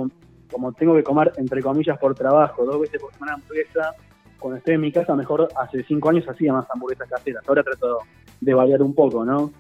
como 0.52 0.72
tengo 0.74 0.96
que 0.96 1.04
comer, 1.04 1.32
entre 1.38 1.62
comillas, 1.62 1.98
por 1.98 2.16
trabajo, 2.16 2.66
dos 2.66 2.82
veces 2.82 3.02
por 3.02 3.14
semana 3.14 3.34
hamburguesa, 3.34 3.96
cuando 4.40 4.58
estoy 4.58 4.76
en 4.76 4.82
mi 4.82 4.92
casa, 4.92 5.16
mejor 5.16 5.50
hace 5.56 5.84
cinco 5.84 6.10
años 6.10 6.28
hacía 6.28 6.54
más 6.54 6.66
hamburguesas 6.70 7.10
caseras. 7.10 7.44
Ahora 7.48 7.64
trato 7.64 8.00
de 8.42 8.54
variar 8.54 8.82
un 8.82 8.94
poco, 8.94 9.26
¿no? 9.26 9.52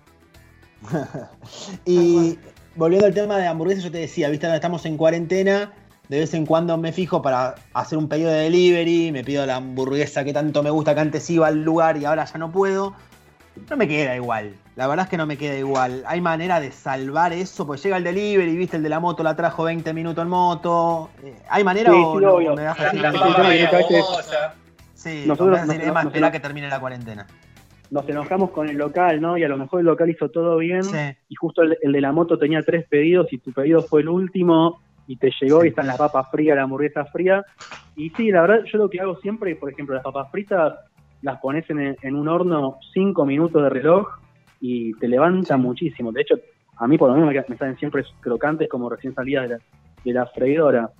y 1.85 2.39
volviendo 2.75 3.05
al 3.05 3.13
tema 3.13 3.37
de 3.37 3.47
hamburguesas, 3.47 3.83
yo 3.83 3.91
te 3.91 3.99
decía, 3.99 4.29
viste, 4.29 4.53
estamos 4.53 4.85
en 4.85 4.97
cuarentena, 4.97 5.73
de 6.07 6.19
vez 6.19 6.33
en 6.33 6.45
cuando 6.45 6.77
me 6.77 6.91
fijo 6.91 7.21
para 7.21 7.55
hacer 7.73 7.97
un 7.97 8.07
pedido 8.07 8.31
de 8.31 8.43
delivery, 8.43 9.11
me 9.11 9.23
pido 9.23 9.45
la 9.45 9.57
hamburguesa 9.57 10.23
que 10.23 10.33
tanto 10.33 10.63
me 10.63 10.69
gusta, 10.69 10.95
que 10.95 11.01
antes 11.01 11.29
iba 11.29 11.47
al 11.47 11.63
lugar 11.63 11.97
y 11.97 12.05
ahora 12.05 12.25
ya 12.25 12.37
no 12.39 12.51
puedo. 12.51 12.95
No 13.69 13.77
me 13.77 13.87
queda 13.87 14.15
igual. 14.15 14.53
La 14.75 14.87
verdad 14.87 15.05
es 15.05 15.09
que 15.09 15.17
no 15.17 15.25
me 15.25 15.37
queda 15.37 15.57
igual. 15.57 16.03
Hay 16.07 16.21
manera 16.21 16.59
de 16.59 16.71
salvar 16.71 17.33
eso, 17.33 17.65
pues 17.67 17.83
llega 17.83 17.97
el 17.97 18.03
delivery, 18.03 18.55
viste, 18.55 18.77
el 18.77 18.83
de 18.83 18.89
la 18.89 18.99
moto 18.99 19.23
la 19.23 19.35
trajo 19.35 19.63
20 19.63 19.93
minutos 19.93 20.21
en 20.21 20.29
moto. 20.29 21.09
Eh, 21.23 21.35
¿Hay 21.49 21.63
manera 21.63 21.91
o 21.93 22.19
no, 22.19 22.55
me 22.55 22.63
das 22.63 22.79
así? 22.79 22.97
Sí, 24.93 25.23
nosotros 25.25 25.59
es 25.59 25.93
más 25.93 26.05
esperar 26.05 26.31
que 26.31 26.39
termine 26.39 26.67
la 26.67 26.79
cuarentena. 26.79 27.25
Nos 27.89 28.07
enojamos 28.07 28.51
con 28.51 28.69
el 28.69 28.77
local, 28.77 29.19
¿no? 29.19 29.37
Y 29.37 29.43
a 29.43 29.47
lo 29.47 29.57
mejor 29.57 29.79
el 29.79 29.85
local 29.85 30.09
hizo 30.09 30.29
todo 30.29 30.57
bien 30.57 30.83
y 31.27 31.35
justo 31.35 31.61
el, 31.63 31.91
de 31.91 32.01
la 32.01 32.11
moto 32.11 32.37
tenía 32.37 32.61
tres 32.61 32.85
pedidos 32.87 33.31
y 33.31 33.39
tu 33.39 33.51
pedido 33.51 33.81
fue 33.81 34.01
el 34.01 34.09
último 34.09 34.81
y 35.07 35.15
te 35.15 35.31
llegó 35.41 35.65
y 35.65 35.69
están 35.69 35.87
las 35.87 35.97
papas 35.97 36.29
frías, 36.29 36.55
la 36.55 36.63
hamburguesa 36.63 37.05
fría. 37.05 37.43
Y 37.95 38.11
sí, 38.11 38.29
la 38.29 38.41
verdad, 38.41 38.63
yo 38.71 38.77
lo 38.77 38.89
que 38.89 38.99
hago 39.01 39.15
siempre, 39.17 39.55
por 39.55 39.71
ejemplo, 39.71 39.95
las 39.95 40.03
papas 40.03 40.29
fritas 40.31 40.75
las 41.21 41.39
pones 41.39 41.69
en, 41.69 41.97
en 42.01 42.15
un 42.15 42.27
horno 42.27 42.77
cinco 42.93 43.25
minutos 43.25 43.61
de 43.61 43.69
reloj 43.69 44.07
y 44.61 44.93
te 44.93 45.07
levanta 45.07 45.57
muchísimo. 45.57 46.11
De 46.11 46.21
hecho, 46.21 46.35
a 46.77 46.87
mí 46.87 46.97
por 46.97 47.09
lo 47.09 47.15
menos 47.15 47.45
me, 47.47 47.57
salen 47.57 47.77
siempre 47.77 48.03
crocantes 48.19 48.69
como 48.69 48.89
recién 48.89 49.13
salidas 49.13 49.49
de 49.49 49.55
la, 49.55 49.61
de 50.05 50.13
la 50.13 50.25
freidora. 50.27 50.91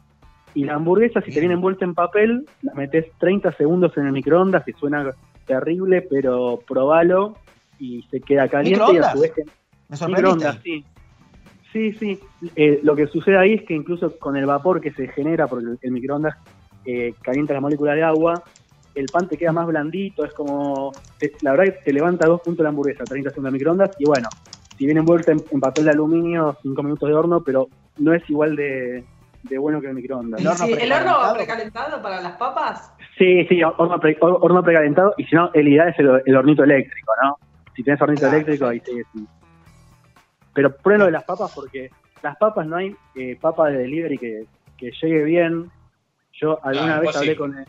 Y 0.53 0.65
la 0.65 0.75
hamburguesa, 0.75 1.21
si 1.21 1.31
te 1.31 1.39
viene 1.39 1.53
envuelta 1.53 1.85
en 1.85 1.93
papel, 1.93 2.45
la 2.63 2.73
metes 2.73 3.05
30 3.19 3.53
segundos 3.53 3.95
en 3.97 4.07
el 4.07 4.11
microondas 4.11 4.67
y 4.67 4.73
suena 4.73 5.11
terrible, 5.45 6.01
pero 6.01 6.59
probalo 6.67 7.35
y 7.77 8.01
se 8.09 8.19
queda 8.19 8.47
caliente 8.47 8.93
y 8.93 8.97
a 8.97 9.11
su 9.11 9.21
vez 9.21 9.31
que- 9.31 9.43
Me. 9.87 10.07
Microondas, 10.07 10.59
sí. 10.63 10.85
Sí, 11.71 11.93
sí. 11.93 12.19
Eh, 12.55 12.79
lo 12.83 12.95
que 12.95 13.07
sucede 13.07 13.37
ahí 13.37 13.53
es 13.53 13.63
que 13.63 13.75
incluso 13.75 14.17
con 14.17 14.35
el 14.35 14.45
vapor 14.45 14.81
que 14.81 14.91
se 14.91 15.07
genera, 15.09 15.47
porque 15.47 15.77
el, 15.81 15.91
microondas 15.91 16.35
eh, 16.85 17.13
calienta 17.21 17.53
la 17.53 17.61
molécula 17.61 17.93
de 17.93 18.03
agua, 18.03 18.43
el 18.93 19.09
pan 19.09 19.27
te 19.27 19.37
queda 19.37 19.51
más 19.51 19.67
blandito, 19.67 20.25
es 20.25 20.33
como. 20.33 20.95
te- 21.19 21.37
la 21.41 21.51
verdad 21.51 21.65
que 21.73 21.79
te 21.85 21.93
levanta 21.93 22.25
dos 22.25 22.41
puntos 22.41 22.63
la 22.63 22.69
hamburguesa, 22.69 23.05
30 23.07 23.29
segundos 23.31 23.51
de 23.51 23.57
microondas, 23.57 23.91
y 23.99 24.05
bueno, 24.05 24.29
si 24.77 24.85
viene 24.85 25.01
envuelta 25.01 25.31
en, 25.31 25.43
en 25.51 25.59
papel 25.59 25.85
de 25.85 25.91
aluminio, 25.91 26.57
5 26.61 26.81
minutos 26.83 27.07
de 27.09 27.15
horno, 27.15 27.43
pero 27.43 27.67
no 27.97 28.13
es 28.13 28.27
igual 28.29 28.55
de, 28.55 29.05
de 29.43 29.57
bueno 29.57 29.81
que 29.81 29.87
el 29.87 29.93
microondas. 29.93 30.39
¿Y 30.39 30.43
¿El 30.43 30.47
horno 30.49 30.65
si 30.65 30.73
¿El 30.73 30.91
horno 30.93 31.33
precalentado? 31.33 32.01
para 32.01 32.21
las 32.21 32.37
papas? 32.37 32.93
Sí, 33.17 33.45
sí, 33.47 33.61
horno, 33.63 33.99
pre- 33.99 34.17
hor- 34.21 34.39
horno 34.41 34.63
precalentado, 34.63 35.13
y 35.17 35.25
si 35.25 35.35
no, 35.35 35.49
el 35.53 35.67
ideal 35.67 35.89
es 35.89 35.99
el, 35.99 36.21
el 36.25 36.35
hornito 36.35 36.63
eléctrico, 36.63 37.11
¿no? 37.23 37.35
Si 37.75 37.83
tenés 37.83 38.01
hornito 38.01 38.21
Claro, 38.21 38.35
eléctrico, 38.35 38.67
ahí 38.67 38.79
sí, 38.85 39.01
sí. 39.11 39.27
Pero 40.53 40.75
prueba 40.81 40.99
lo 40.99 41.05
de 41.05 41.11
las 41.11 41.23
papas 41.23 41.51
porque 41.53 41.91
las 42.21 42.35
papas 42.37 42.65
no 42.67 42.77
hay 42.77 42.95
eh, 43.15 43.37
papa 43.39 43.69
de 43.69 43.77
delivery 43.79 44.17
que, 44.17 44.45
que 44.77 44.91
llegue 45.01 45.23
bien. 45.23 45.71
Yo 46.33 46.59
alguna 46.63 46.95
No, 46.95 47.01
vez 47.01 47.15
hablé 47.15 47.35
con 47.35 47.57
el, 47.57 47.65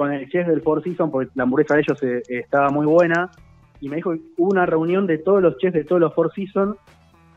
con 0.00 0.14
el 0.14 0.30
chef 0.30 0.48
del 0.48 0.62
Four 0.62 0.82
Seasons 0.82 1.12
porque 1.12 1.30
la 1.34 1.42
hamburguesa 1.42 1.74
de 1.74 1.80
ellos 1.80 2.02
eh, 2.04 2.22
estaba 2.26 2.70
muy 2.70 2.86
buena 2.86 3.30
y 3.82 3.90
me 3.90 3.96
dijo 3.96 4.12
que 4.12 4.20
hubo 4.38 4.48
una 4.48 4.64
reunión 4.64 5.06
de 5.06 5.18
todos 5.18 5.42
los 5.42 5.58
chefs 5.58 5.74
de 5.74 5.84
todos 5.84 6.00
los 6.00 6.14
Four 6.14 6.32
Seasons 6.34 6.74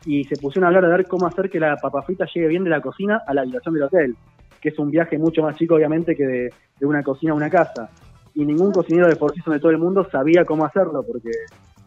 y 0.06 0.24
se 0.24 0.36
pusieron 0.36 0.64
a 0.64 0.68
hablar 0.68 0.90
de 0.90 0.96
ver 0.96 1.06
cómo 1.06 1.26
hacer 1.26 1.50
que 1.50 1.60
la 1.60 1.76
papa 1.76 2.00
frita 2.00 2.24
llegue 2.24 2.48
bien 2.48 2.64
de 2.64 2.70
la 2.70 2.80
cocina 2.80 3.20
a 3.26 3.34
la 3.34 3.42
habitación 3.42 3.74
del 3.74 3.82
hotel, 3.82 4.16
que 4.62 4.70
es 4.70 4.78
un 4.78 4.90
viaje 4.90 5.18
mucho 5.18 5.42
más 5.42 5.56
chico 5.56 5.74
obviamente 5.74 6.16
que 6.16 6.26
de, 6.26 6.54
de 6.80 6.86
una 6.86 7.02
cocina 7.02 7.32
a 7.32 7.36
una 7.36 7.50
casa. 7.50 7.90
Y 8.34 8.46
ningún 8.46 8.72
cocinero 8.72 9.08
de 9.08 9.16
Four 9.16 9.34
Seasons 9.34 9.56
de 9.56 9.60
todo 9.60 9.70
el 9.70 9.78
mundo 9.78 10.08
sabía 10.10 10.46
cómo 10.46 10.64
hacerlo 10.64 11.02
porque 11.02 11.32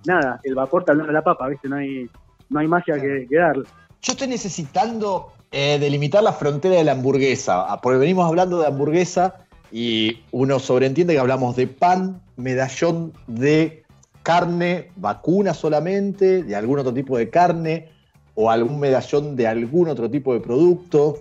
nada, 0.06 0.40
el 0.44 0.54
vapor 0.54 0.84
te 0.84 0.94
de 0.94 1.12
la 1.12 1.24
papa, 1.24 1.48
¿viste? 1.48 1.68
No 1.68 1.78
hay, 1.78 2.08
no 2.52 2.60
hay 2.60 2.68
magia 2.68 3.02
que, 3.02 3.26
que 3.28 3.36
darle. 3.36 3.64
Yo 4.04 4.12
estoy 4.12 4.28
necesitando 4.28 5.32
eh, 5.50 5.80
delimitar 5.80 6.22
la 6.22 6.34
frontera 6.34 6.76
de 6.76 6.84
la 6.84 6.92
hamburguesa, 6.92 7.66
ah, 7.68 7.82
porque 7.82 7.98
venimos 7.98 8.30
hablando 8.30 8.60
de 8.60 8.68
hamburguesa 8.68 9.47
y 9.72 10.24
uno 10.32 10.60
sobreentiende 10.60 11.14
que 11.14 11.20
hablamos 11.20 11.56
de 11.56 11.68
pan, 11.68 12.22
medallón 12.36 13.14
de 13.28 13.84
carne, 14.24 14.92
vacuna 14.96 15.54
solamente, 15.54 16.44
de 16.44 16.56
algún 16.56 16.80
otro 16.80 16.94
tipo 16.94 17.18
de 17.18 17.30
carne, 17.30 17.90
o 18.36 18.52
algún 18.52 18.80
medallón 18.80 19.36
de 19.36 19.48
algún 19.48 19.90
otro 19.90 20.10
tipo 20.10 20.34
de 20.34 20.40
producto. 20.40 21.20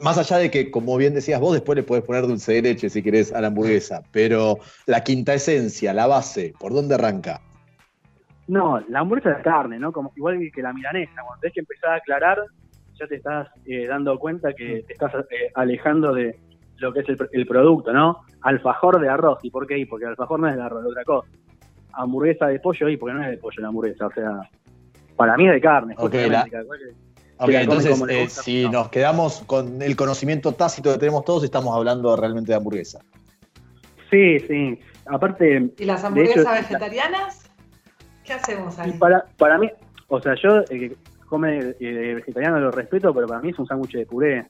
Más 0.00 0.18
allá 0.18 0.38
de 0.38 0.50
que, 0.50 0.70
como 0.70 0.96
bien 0.96 1.14
decías 1.14 1.40
vos, 1.40 1.52
después 1.52 1.76
le 1.76 1.82
puedes 1.82 2.04
poner 2.04 2.26
dulce 2.26 2.54
de 2.54 2.62
leche 2.62 2.90
si 2.90 3.02
querés 3.02 3.32
a 3.32 3.40
la 3.40 3.48
hamburguesa, 3.48 4.02
pero 4.10 4.58
la 4.86 5.04
quinta 5.04 5.34
esencia, 5.34 5.92
la 5.92 6.06
base, 6.06 6.54
¿por 6.58 6.72
dónde 6.72 6.94
arranca? 6.94 7.40
No, 8.48 8.80
la 8.88 9.00
hamburguesa 9.00 9.36
de 9.36 9.42
carne, 9.42 9.78
¿no? 9.78 9.92
Como, 9.92 10.12
igual 10.16 10.38
que 10.54 10.62
la 10.62 10.72
milanesa, 10.72 11.22
cuando 11.24 11.40
tenés 11.40 11.54
que 11.54 11.60
empezar 11.60 11.90
a 11.90 11.96
aclarar, 11.96 12.38
ya 12.98 13.06
te 13.06 13.16
estás 13.16 13.48
eh, 13.66 13.86
dando 13.86 14.18
cuenta 14.18 14.52
que 14.52 14.84
te 14.86 14.92
estás 14.92 15.14
eh, 15.30 15.50
alejando 15.54 16.12
de 16.12 16.36
lo 16.78 16.92
que 16.92 17.00
es 17.00 17.08
el, 17.08 17.18
el 17.32 17.46
producto, 17.46 17.92
¿no? 17.92 18.20
Alfajor 18.42 19.00
de 19.00 19.08
arroz, 19.08 19.38
¿y 19.42 19.50
por 19.50 19.66
qué? 19.66 19.78
Y 19.78 19.84
porque 19.86 20.04
el 20.04 20.10
alfajor 20.10 20.40
no 20.40 20.48
es 20.48 20.56
de 20.56 20.62
arroz, 20.62 20.84
es 20.84 20.90
otra 20.90 21.04
cosa. 21.04 21.28
Hamburguesa 21.94 22.46
de 22.46 22.58
pollo, 22.58 22.88
¿y 22.88 22.96
porque 22.96 23.14
no 23.14 23.22
es 23.24 23.30
de 23.30 23.36
pollo 23.38 23.60
la 23.62 23.68
hamburguesa? 23.68 24.06
O 24.06 24.12
sea, 24.12 24.40
para 25.16 25.36
mí 25.36 25.46
es 25.46 25.52
de 25.54 25.60
carne. 25.60 25.94
Ok, 25.98 26.14
la- 26.28 26.44
que- 26.44 26.92
entonces, 27.62 28.00
eh, 28.08 28.22
gusta, 28.22 28.42
si 28.42 28.64
no. 28.64 28.72
nos 28.72 28.88
quedamos 28.88 29.42
con 29.46 29.82
el 29.82 29.96
conocimiento 29.96 30.52
tácito 30.52 30.92
que 30.92 30.98
tenemos 30.98 31.24
todos, 31.24 31.42
estamos 31.44 31.76
hablando 31.76 32.16
realmente 32.16 32.52
de 32.52 32.56
hamburguesa. 32.56 33.00
Sí, 34.10 34.38
sí. 34.40 34.78
Aparte, 35.06 35.70
¿Y 35.78 35.84
las 35.84 36.02
De 36.02 36.08
hamburguesas 36.08 36.38
hecho, 36.44 36.52
vegetarianas? 36.52 37.50
¿Qué 38.24 38.32
hacemos 38.34 38.78
ahí? 38.78 38.90
Y 38.90 38.92
para, 38.94 39.24
para 39.38 39.58
mí, 39.58 39.68
o 40.08 40.20
sea, 40.20 40.34
yo 40.40 40.58
el 40.58 40.66
que 40.90 40.96
come 41.26 41.74
eh, 41.80 42.14
vegetariano 42.14 42.60
lo 42.60 42.70
respeto, 42.70 43.12
pero 43.12 43.26
para 43.26 43.40
mí 43.40 43.50
es 43.50 43.58
un 43.58 43.66
sándwich 43.66 43.94
de 43.96 44.06
puré. 44.06 44.46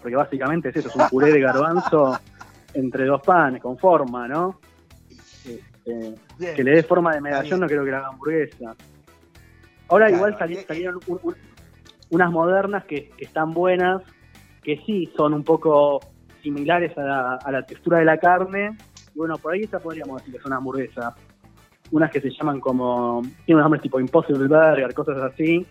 Porque 0.00 0.16
básicamente 0.16 0.68
es 0.70 0.76
eso, 0.76 0.88
es 0.88 0.94
un 0.96 1.08
puré 1.08 1.32
de 1.32 1.40
garbanzo 1.40 2.18
entre 2.74 3.04
dos 3.06 3.22
panes, 3.22 3.60
con 3.62 3.76
forma, 3.78 4.28
¿no? 4.28 4.60
Este, 5.44 6.14
que 6.54 6.62
le 6.64 6.72
dé 6.76 6.82
forma 6.82 7.14
de 7.14 7.20
medallón, 7.20 7.60
no 7.60 7.66
creo 7.66 7.84
que 7.84 7.90
la 7.90 7.98
haga 7.98 8.08
hamburguesa. 8.08 8.74
Ahora 9.88 10.06
Claro, 10.08 10.16
igual 10.16 10.50
eh, 10.50 10.64
salieron 10.66 11.00
un- 11.06 11.20
un- 11.22 11.36
unas 12.10 12.30
modernas 12.30 12.84
que, 12.84 13.08
que 13.10 13.24
están 13.24 13.52
buenas, 13.52 14.02
que 14.62 14.76
sí 14.84 15.10
son 15.16 15.34
un 15.34 15.44
poco 15.44 16.00
similares 16.42 16.96
a 16.98 17.02
la, 17.02 17.34
a 17.36 17.52
la 17.52 17.62
textura 17.66 17.98
de 17.98 18.04
la 18.04 18.18
carne. 18.18 18.76
Y 19.14 19.18
bueno, 19.18 19.36
por 19.38 19.52
ahí 19.54 19.62
esa 19.62 19.80
podríamos 19.80 20.18
decir 20.20 20.34
que 20.36 20.40
son 20.42 20.52
hamburguesas. 20.52 21.14
Unas 21.90 22.10
que 22.10 22.20
se 22.20 22.30
llaman 22.30 22.60
como, 22.60 23.22
tienen 23.46 23.56
unos 23.56 23.64
nombres 23.64 23.82
tipo 23.82 23.98
Impossible 23.98 24.46
Burger, 24.46 24.92
cosas 24.94 25.16
así, 25.18 25.66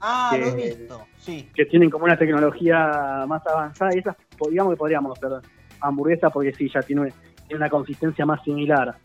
Ah, 0.00 0.30
que- 0.32 0.38
lo 0.40 0.46
he 0.48 0.54
visto. 0.54 1.06
Sí. 1.18 1.48
que 1.54 1.64
tienen 1.66 1.90
como 1.90 2.04
una 2.04 2.16
tecnología 2.16 3.24
más 3.26 3.44
avanzada 3.46 3.94
y 3.94 3.98
esas 3.98 4.14
digamos 4.50 4.72
que 4.74 4.76
podríamos 4.76 5.16
hacer 5.18 5.40
hamburguesas 5.80 6.30
porque 6.32 6.52
sí, 6.54 6.70
ya 6.72 6.82
tiene, 6.82 7.12
tiene 7.48 7.56
una 7.56 7.70
consistencia 7.70 8.24
más 8.24 8.42
similar. 8.44 8.96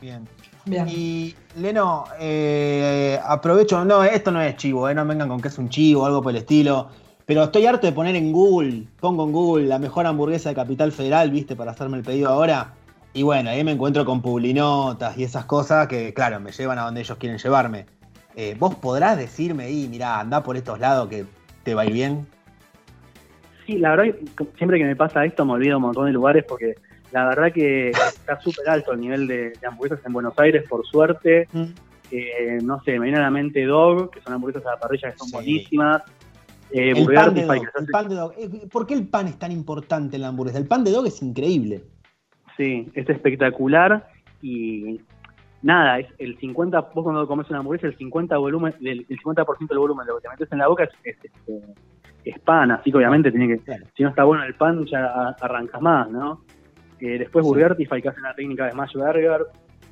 Bien. 0.00 0.26
Bien. 0.66 0.86
Y 0.88 1.34
Leno, 1.56 2.04
eh, 2.18 3.18
aprovecho, 3.26 3.84
no, 3.84 4.02
esto 4.02 4.30
no 4.30 4.40
es 4.40 4.56
chivo, 4.56 4.88
eh, 4.88 4.94
no 4.94 5.04
vengan 5.04 5.28
con 5.28 5.40
que 5.40 5.48
es 5.48 5.58
un 5.58 5.68
chivo 5.68 6.02
o 6.02 6.06
algo 6.06 6.22
por 6.22 6.30
el 6.30 6.38
estilo, 6.38 6.88
pero 7.26 7.44
estoy 7.44 7.66
harto 7.66 7.86
de 7.86 7.92
poner 7.92 8.16
en 8.16 8.32
Google, 8.32 8.86
pongo 9.00 9.24
en 9.24 9.32
Google 9.32 9.66
la 9.66 9.78
mejor 9.78 10.06
hamburguesa 10.06 10.48
de 10.50 10.54
Capital 10.54 10.90
Federal, 10.92 11.30
viste, 11.30 11.54
para 11.54 11.72
hacerme 11.72 11.98
el 11.98 12.02
pedido 12.02 12.28
ahora, 12.30 12.72
y 13.12 13.22
bueno, 13.22 13.50
ahí 13.50 13.62
me 13.62 13.72
encuentro 13.72 14.04
con 14.06 14.22
publinotas 14.22 15.18
y 15.18 15.24
esas 15.24 15.44
cosas 15.44 15.86
que, 15.86 16.14
claro, 16.14 16.40
me 16.40 16.50
llevan 16.52 16.78
a 16.78 16.82
donde 16.84 17.00
ellos 17.02 17.18
quieren 17.18 17.38
llevarme. 17.38 17.86
Eh, 18.36 18.56
¿Vos 18.58 18.74
podrás 18.74 19.16
decirme 19.16 19.64
ahí, 19.64 19.86
mirá, 19.88 20.20
anda 20.20 20.42
por 20.42 20.56
estos 20.56 20.78
lados 20.80 21.08
que 21.08 21.24
te 21.62 21.74
va 21.74 21.82
a 21.82 21.86
ir 21.86 21.92
bien? 21.92 22.26
Sí, 23.66 23.78
la 23.78 23.90
verdad 23.96 24.14
siempre 24.58 24.78
que 24.78 24.84
me 24.84 24.96
pasa 24.96 25.24
esto 25.24 25.44
me 25.46 25.52
olvido 25.52 25.76
un 25.78 25.84
montón 25.84 26.06
de 26.06 26.12
lugares 26.12 26.44
porque 26.46 26.74
la 27.12 27.26
verdad 27.26 27.52
que 27.52 27.90
está 27.90 28.38
súper 28.40 28.68
alto 28.68 28.92
el 28.92 29.00
nivel 29.00 29.26
de, 29.26 29.50
de 29.50 29.66
hamburguesas 29.66 30.04
en 30.04 30.12
Buenos 30.12 30.38
Aires, 30.38 30.64
por 30.68 30.84
suerte. 30.84 31.48
Eh, 32.10 32.58
no 32.62 32.82
sé, 32.82 32.92
me 32.98 33.04
viene 33.06 33.18
a 33.18 33.22
la 33.22 33.30
mente 33.30 33.64
Dog, 33.64 34.10
que 34.10 34.20
son 34.20 34.34
hamburguesas 34.34 34.66
a 34.66 34.72
la 34.72 34.80
parrilla 34.80 35.12
que 35.12 35.18
son 35.18 35.28
Sí. 35.28 35.34
buenísimas. 35.34 36.02
Eh, 36.70 36.90
El 36.90 37.04
Burger 37.04 37.24
pan 37.26 37.34
de 37.34 37.42
dog, 37.44 37.54
que 37.54 37.60
se 37.60 37.66
el 37.78 37.82
hace- 37.84 37.92
pan 37.92 38.08
de 38.08 38.14
dog. 38.16 38.34
¿Por 38.70 38.86
qué 38.86 38.94
el 38.94 39.06
pan 39.06 39.28
es 39.28 39.38
tan 39.38 39.52
importante 39.52 40.16
en 40.16 40.22
la 40.22 40.28
hamburguesa? 40.28 40.58
El 40.58 40.66
pan 40.66 40.82
de 40.84 40.90
dog 40.90 41.06
es 41.06 41.22
increíble. 41.22 41.84
Sí, 42.56 42.90
es 42.94 43.08
espectacular 43.08 44.08
y 44.42 45.00
nada, 45.64 45.98
es 45.98 46.06
el 46.18 46.36
50, 46.38 46.80
vos 46.94 47.02
cuando 47.04 47.26
comes 47.26 47.48
una 47.50 47.58
hamburguesa, 47.60 47.86
el 47.88 47.96
50 47.96 48.36
volumen, 48.38 48.74
del, 48.80 49.04
el 49.08 49.18
50% 49.20 49.68
del 49.68 49.78
volumen 49.78 50.06
de 50.06 50.12
lo 50.12 50.18
que 50.18 50.22
te 50.22 50.28
metes 50.28 50.52
en 50.52 50.58
la 50.58 50.68
boca 50.68 50.84
es, 50.84 50.90
es, 51.04 51.16
este, 51.24 51.60
es 52.24 52.38
pan, 52.40 52.70
así 52.70 52.90
que 52.90 52.96
obviamente 52.98 53.30
tiene 53.30 53.48
que, 53.48 53.58
Claro. 53.64 53.84
si 53.96 54.02
no 54.02 54.10
está 54.10 54.24
bueno 54.24 54.44
el 54.44 54.54
pan, 54.54 54.84
ya 54.86 55.30
arrancas 55.40 55.80
más, 55.82 56.08
¿no? 56.10 56.42
Eh, 57.00 57.18
después 57.18 57.44
Sí. 57.44 57.48
Burgertify, 57.50 58.00
que 58.00 58.08
hacen 58.08 58.22
la 58.22 58.34
técnica 58.34 58.66
de 58.66 58.72
Smash 58.72 58.94
Burger, 58.94 59.42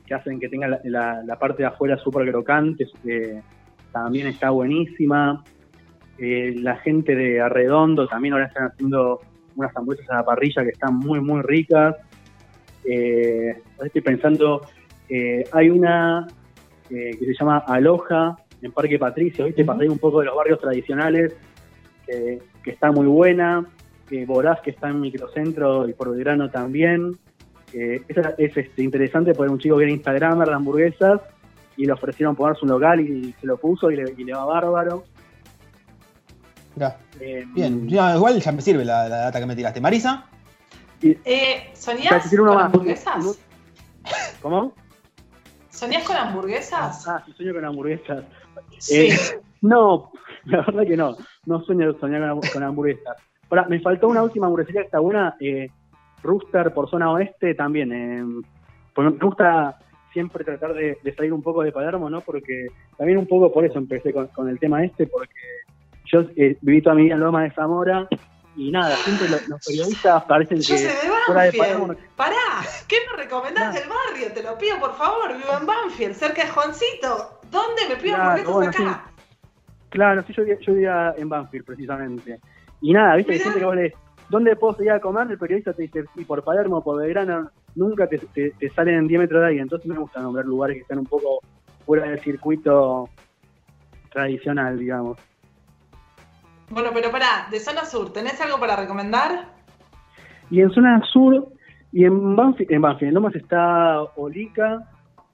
que 0.06 0.14
hacen 0.14 0.38
que 0.40 0.48
tenga 0.48 0.68
la, 0.68 0.80
la- 0.84 1.22
la 1.24 1.38
parte 1.38 1.62
de 1.62 1.68
afuera 1.68 1.96
súper 1.98 2.30
crocante, 2.30 2.86
eh, 3.06 3.40
también 3.92 4.26
está 4.28 4.50
buenísima. 4.50 5.42
Eh, 6.18 6.54
la 6.58 6.76
gente 6.76 7.14
de 7.16 7.40
Arredondo 7.40 8.06
también 8.06 8.34
ahora 8.34 8.46
están 8.46 8.66
haciendo 8.68 9.20
unas 9.56 9.76
hamburguesas 9.76 10.10
a 10.10 10.16
la 10.16 10.24
parrilla 10.24 10.62
que 10.62 10.70
están 10.70 10.96
muy, 10.96 11.20
muy 11.20 11.42
ricas. 11.42 11.96
Eh, 12.84 13.54
estoy 13.84 14.00
pensando, 14.00 14.62
eh, 15.08 15.44
hay 15.52 15.70
una 15.70 16.26
eh, 16.90 17.16
que 17.18 17.24
se 17.26 17.34
llama 17.34 17.58
Aloja 17.66 18.36
en 18.60 18.72
Parque 18.72 18.98
Patricio, 18.98 19.44
¿viste? 19.46 19.64
Pasé 19.64 19.88
un 19.88 19.98
poco 19.98 20.20
de 20.20 20.26
los 20.26 20.36
barrios 20.36 20.60
tradicionales, 20.60 21.34
que, 22.06 22.40
que 22.62 22.70
está 22.70 22.92
muy 22.92 23.06
buena. 23.06 23.66
Eh, 24.10 24.26
Voraz, 24.26 24.60
que 24.60 24.70
está 24.70 24.90
en 24.90 25.00
Microcentro 25.00 25.88
y 25.88 25.94
por 25.94 26.10
Belgrano 26.10 26.50
también. 26.50 27.16
Eh, 27.72 28.02
esa 28.06 28.34
es 28.36 28.54
este, 28.54 28.82
interesante 28.82 29.32
porque 29.32 29.50
un 29.50 29.58
chico 29.58 29.78
que 29.78 29.84
era 29.84 29.92
Instagramer 29.92 30.48
de 30.48 30.54
hamburguesas 30.54 31.20
y 31.78 31.86
le 31.86 31.92
ofrecieron 31.92 32.36
ponerse 32.36 32.64
un 32.66 32.72
local 32.72 33.00
y 33.00 33.34
se 33.40 33.46
lo 33.46 33.56
puso 33.56 33.90
y 33.90 33.96
le, 33.96 34.12
y 34.16 34.24
le 34.24 34.34
va 34.34 34.44
bárbaro. 34.44 35.04
Mirá, 36.76 36.98
Eh, 37.20 37.46
Bien, 37.54 37.88
Ya, 37.88 38.14
igual 38.16 38.38
ya 38.38 38.52
me 38.52 38.60
sirve 38.60 38.84
la, 38.84 39.08
la 39.08 39.16
data 39.16 39.40
que 39.40 39.46
me 39.46 39.56
tiraste. 39.56 39.80
Marisa, 39.80 40.26
Eh, 41.02 41.16
Ya, 41.24 41.74
¿Soñás 41.74 42.30
con 42.36 42.58
hamburguesas? 42.58 43.38
¿Cómo? 44.42 44.74
¿Soñás 45.82 46.04
con 46.04 46.16
hamburguesas? 46.16 47.08
Ah, 47.08 47.20
sí, 47.26 47.32
sueño 47.32 47.54
con 47.54 47.64
hamburguesas. 47.64 48.24
Sí. 48.78 49.08
Eh, 49.08 49.16
no, 49.62 50.12
la 50.44 50.58
verdad 50.58 50.86
que 50.86 50.96
no. 50.96 51.16
No 51.44 51.60
sueño 51.64 51.92
soñar 51.98 52.36
con, 52.52 52.62
hamburguesas. 52.62 53.16
Ahora, 53.50 53.66
me 53.68 53.80
faltó 53.80 54.06
una 54.06 54.22
última 54.22 54.46
hamburguesería 54.46 54.82
que 54.82 54.86
está 54.86 55.00
buena. 55.00 55.34
Eh, 55.40 55.68
Rooster 56.22 56.72
por 56.72 56.88
zona 56.88 57.10
oeste 57.10 57.56
también. 57.56 57.90
eh, 57.92 58.22
me 58.96 59.10
gusta 59.10 59.76
siempre 60.12 60.44
tratar 60.44 60.72
de, 60.72 60.98
de 61.02 61.14
salir 61.16 61.32
un 61.32 61.42
poco 61.42 61.64
de 61.64 61.72
Palermo, 61.72 62.08
¿no? 62.08 62.20
Porque 62.20 62.68
también 62.96 63.18
un 63.18 63.26
poco 63.26 63.52
por 63.52 63.64
eso 63.64 63.78
empecé 63.78 64.12
con, 64.12 64.28
con 64.28 64.48
el 64.48 64.60
tema 64.60 64.84
este, 64.84 65.08
porque 65.08 65.34
yo 66.04 66.20
eh, 66.36 66.58
viví 66.60 66.80
toda 66.80 66.94
mi 66.94 67.02
vida 67.06 67.14
en 67.14 67.20
Loma 67.22 67.42
de 67.42 67.50
Zamora 67.50 68.06
y 68.54 68.70
nada, 68.70 68.96
siempre 68.96 69.28
los, 69.28 69.40
periodistas 69.66 70.24
parecen 70.24 70.60
Yo 70.60 70.74
que 70.74 70.80
sé 70.80 70.88
de 70.88 70.94
de 70.94 71.08
Banfield. 71.10 71.56
Palermo 71.58 71.94
Pará, 72.16 72.36
¿qué 72.86 72.96
me 73.10 73.22
recomendás 73.22 73.72
del 73.74 73.88
barrio? 73.88 74.32
Te 74.34 74.42
lo 74.42 74.58
pido, 74.58 74.78
por 74.78 74.94
favor. 74.96 75.36
Vivo 75.36 75.56
en 75.58 75.66
Banfield, 75.66 76.14
cerca 76.14 76.44
de 76.44 76.50
Juancito. 76.50 77.40
¿Dónde 77.50 77.82
me 77.88 77.96
pido 77.96 78.16
hamburguesas 78.16 78.52
bueno, 78.54 78.70
acá? 78.70 79.10
Claro, 79.88 80.22
sí, 80.26 80.32
yo, 80.34 80.42
vivía- 80.44 80.58
yo 80.60 80.72
vivía 80.74 81.14
en 81.16 81.28
Banfield 81.28 81.64
precisamente. 81.64 82.40
Y 82.80 82.92
nada, 82.92 83.16
viste, 83.16 83.32
hay 83.32 83.38
Mirá. 83.38 83.44
gente 83.44 83.58
que 83.60 83.66
vos 83.66 83.76
le 83.76 83.94
¿dónde 84.28 84.56
puedo 84.56 84.74
salir 84.74 84.90
a 84.92 85.00
comer? 85.00 85.30
El 85.30 85.38
periodista 85.38 85.72
te 85.74 85.82
dice, 85.82 86.04
sí, 86.14 86.24
por 86.24 86.42
Palermo, 86.42 86.82
por 86.82 87.00
Belgrano, 87.00 87.50
nunca 87.74 88.06
te, 88.06 88.18
te- 88.18 88.50
te 88.52 88.70
salen 88.70 88.94
en 88.96 89.08
diámetro 89.08 89.40
de 89.40 89.48
ahí. 89.48 89.58
Entonces 89.58 89.86
me 89.88 89.98
gusta 89.98 90.20
nombrar 90.20 90.44
lugares 90.46 90.76
que 90.76 90.82
están 90.82 90.98
un 90.98 91.06
poco 91.06 91.40
fuera 91.84 92.06
del 92.06 92.20
circuito 92.20 93.08
tradicional, 94.10 94.78
digamos. 94.78 95.18
Bueno, 96.72 96.90
pero 96.94 97.10
pará, 97.10 97.48
de 97.50 97.60
zona 97.60 97.84
sur, 97.84 98.12
¿tenés 98.12 98.40
algo 98.40 98.58
para 98.58 98.76
recomendar? 98.76 99.44
Y 100.50 100.60
en 100.62 100.70
zona 100.70 101.02
sur, 101.12 101.48
y 101.92 102.04
en 102.04 102.34
Banfield, 102.34 102.72
en 102.72 102.80
Banfield, 102.80 103.08
en 103.08 103.14
Lomas 103.14 103.34
está 103.34 104.02
Olica. 104.16 104.82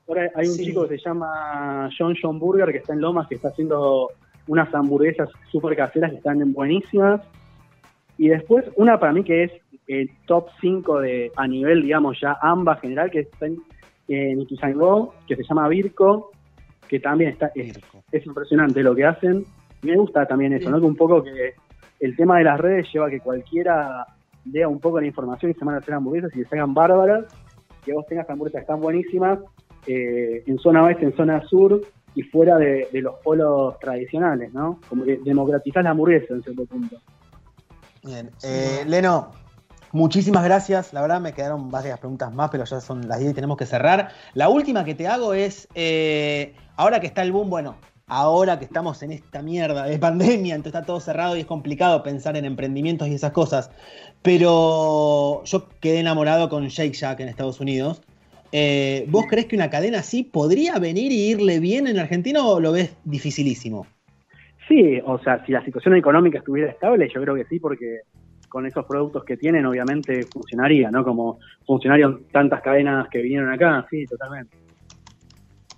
Ahora 0.08 0.30
hay 0.34 0.48
un 0.48 0.54
Sí. 0.54 0.64
chico 0.66 0.88
que 0.88 0.98
se 0.98 1.04
llama 1.08 1.88
John 1.96 2.16
John 2.20 2.38
Burger 2.40 2.72
que 2.72 2.78
está 2.78 2.92
en 2.92 3.00
Lomas, 3.00 3.28
que 3.28 3.36
está 3.36 3.48
haciendo 3.48 4.08
unas 4.48 4.74
hamburguesas 4.74 5.28
súper 5.52 5.76
caseras 5.76 6.10
que 6.10 6.16
están 6.16 6.52
buenísimas. 6.52 7.20
Y 8.16 8.28
después, 8.28 8.64
una 8.74 8.98
para 8.98 9.12
mí 9.12 9.22
que 9.22 9.44
es 9.44 9.52
el 9.86 10.10
top 10.26 10.48
5 10.60 11.00
de, 11.00 11.30
a 11.36 11.46
nivel, 11.46 11.82
digamos, 11.82 12.18
ya 12.20 12.36
AMBA 12.40 12.76
general, 12.76 13.10
que 13.12 13.20
está 13.20 13.46
en, 13.46 13.58
en 14.08 14.40
Ituzaingó, 14.40 15.14
que 15.28 15.36
se 15.36 15.44
llama 15.44 15.68
Virco, 15.68 16.32
que 16.88 16.98
también 16.98 17.30
está, 17.30 17.52
es, 17.54 17.78
es 18.10 18.26
impresionante 18.26 18.82
lo 18.82 18.94
que 18.94 19.04
hacen. 19.04 19.44
Me 19.82 19.96
gusta 19.96 20.26
también 20.26 20.52
eso. 20.52 20.70
¿no? 20.70 20.80
Que 20.80 20.86
un 20.86 20.96
poco 20.96 21.22
que 21.22 21.54
el 22.00 22.16
tema 22.16 22.38
de 22.38 22.44
las 22.44 22.58
redes 22.58 22.88
lleva 22.92 23.06
a 23.06 23.10
que 23.10 23.20
cualquiera 23.20 24.06
lea 24.44 24.68
un 24.68 24.80
poco 24.80 25.00
la 25.00 25.06
información 25.06 25.50
y 25.50 25.54
se 25.54 25.64
van 25.64 25.74
a 25.74 25.78
hacer 25.78 25.94
hamburguesas 25.94 26.30
y 26.34 26.38
les 26.40 26.52
hagan 26.52 26.74
bárbaras, 26.74 27.24
que 27.84 27.92
vos 27.92 28.06
tengas 28.06 28.28
hamburguesas 28.30 28.66
tan 28.66 28.80
buenísimas 28.80 29.38
eh, 29.86 30.42
en 30.46 30.58
zona 30.58 30.84
oeste, 30.84 31.04
en 31.04 31.16
zona 31.16 31.46
sur 31.46 31.80
y 32.14 32.22
fuera 32.22 32.56
de, 32.56 32.88
de 32.92 33.02
los 33.02 33.16
polos 33.16 33.78
tradicionales, 33.78 34.52
¿no? 34.52 34.80
Como 34.88 35.04
que 35.04 35.18
democratizás 35.18 35.84
la 35.84 35.90
hamburguesa 35.90 36.34
en 36.34 36.42
cierto 36.42 36.64
punto. 36.66 36.96
Bien. 38.02 38.30
Eh, 38.42 38.84
Leno, 38.86 39.32
muchísimas 39.92 40.44
gracias. 40.44 40.92
La 40.92 41.02
verdad 41.02 41.20
me 41.20 41.32
quedaron 41.32 41.70
varias 41.70 41.98
preguntas 41.98 42.32
más, 42.32 42.50
pero 42.50 42.64
ya 42.64 42.80
son 42.80 43.06
las 43.08 43.18
10 43.18 43.32
y 43.32 43.34
tenemos 43.34 43.56
que 43.56 43.66
cerrar. 43.66 44.10
La 44.34 44.48
última 44.48 44.84
que 44.84 44.94
te 44.94 45.06
hago 45.06 45.34
es, 45.34 45.68
eh, 45.74 46.54
ahora 46.76 47.00
que 47.00 47.06
está 47.06 47.22
el 47.22 47.32
boom, 47.32 47.50
bueno, 47.50 47.76
ahora 48.08 48.58
que 48.58 48.64
estamos 48.64 49.02
en 49.02 49.12
esta 49.12 49.42
mierda 49.42 49.86
de 49.86 49.98
pandemia, 49.98 50.54
entonces 50.54 50.78
está 50.78 50.86
todo 50.86 51.00
cerrado 51.00 51.36
y 51.36 51.40
es 51.40 51.46
complicado 51.46 52.02
pensar 52.02 52.36
en 52.36 52.44
emprendimientos 52.44 53.08
y 53.08 53.14
esas 53.14 53.32
cosas, 53.32 53.70
pero 54.22 55.44
yo 55.44 55.68
quedé 55.80 56.00
enamorado 56.00 56.48
con 56.48 56.66
Shake 56.66 56.94
Shack 56.94 57.20
en 57.20 57.28
Estados 57.28 57.60
Unidos. 57.60 58.02
Eh, 58.50 59.04
¿Vos 59.08 59.26
crees 59.28 59.46
que 59.46 59.56
una 59.56 59.68
cadena 59.68 59.98
así 59.98 60.24
podría 60.24 60.78
venir 60.78 61.12
y 61.12 61.30
irle 61.30 61.60
bien 61.60 61.86
en 61.86 61.98
Argentina 61.98 62.44
o 62.44 62.60
lo 62.60 62.72
ves 62.72 62.96
dificilísimo? 63.04 63.86
Sí, 64.66 65.00
o 65.04 65.18
sea, 65.18 65.44
si 65.44 65.52
la 65.52 65.64
situación 65.64 65.96
económica 65.96 66.38
estuviera 66.38 66.70
estable, 66.70 67.08
yo 67.14 67.22
creo 67.22 67.34
que 67.34 67.44
sí, 67.44 67.58
porque 67.58 68.00
con 68.48 68.66
esos 68.66 68.86
productos 68.86 69.24
que 69.24 69.36
tienen, 69.36 69.66
obviamente 69.66 70.22
funcionaría, 70.24 70.90
¿no? 70.90 71.04
Como 71.04 71.38
funcionaron 71.66 72.24
tantas 72.32 72.62
cadenas 72.62 73.08
que 73.08 73.20
vinieron 73.20 73.52
acá, 73.52 73.86
sí, 73.90 74.06
totalmente. 74.06 74.67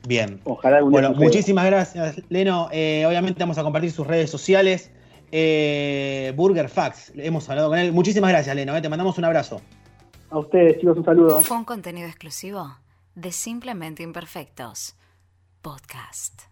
Bien. 0.06 0.40
Ojalá 0.44 0.80
Bueno, 0.82 1.12
muchísimas 1.12 1.66
gracias, 1.66 2.20
Leno. 2.28 2.68
Eh, 2.72 3.04
obviamente 3.06 3.40
vamos 3.40 3.58
a 3.58 3.62
compartir 3.62 3.92
sus 3.92 4.06
redes 4.06 4.30
sociales. 4.30 4.90
Eh, 5.32 6.32
Burger 6.36 6.68
Fax, 6.68 7.12
hemos 7.16 7.48
hablado 7.48 7.68
con 7.68 7.78
él. 7.78 7.92
Muchísimas 7.92 8.30
gracias, 8.30 8.54
Leno. 8.56 8.76
eh, 8.76 8.82
Te 8.82 8.88
mandamos 8.88 9.16
un 9.18 9.24
abrazo. 9.24 9.60
A 10.30 10.38
ustedes, 10.38 10.78
chicos, 10.80 10.96
un 10.96 11.04
saludo. 11.04 11.40
Fue 11.40 11.56
un 11.56 11.64
contenido 11.64 12.08
exclusivo 12.08 12.76
de 13.14 13.32
Simplemente 13.32 14.02
Imperfectos. 14.02 14.96
Podcast. 15.60 16.49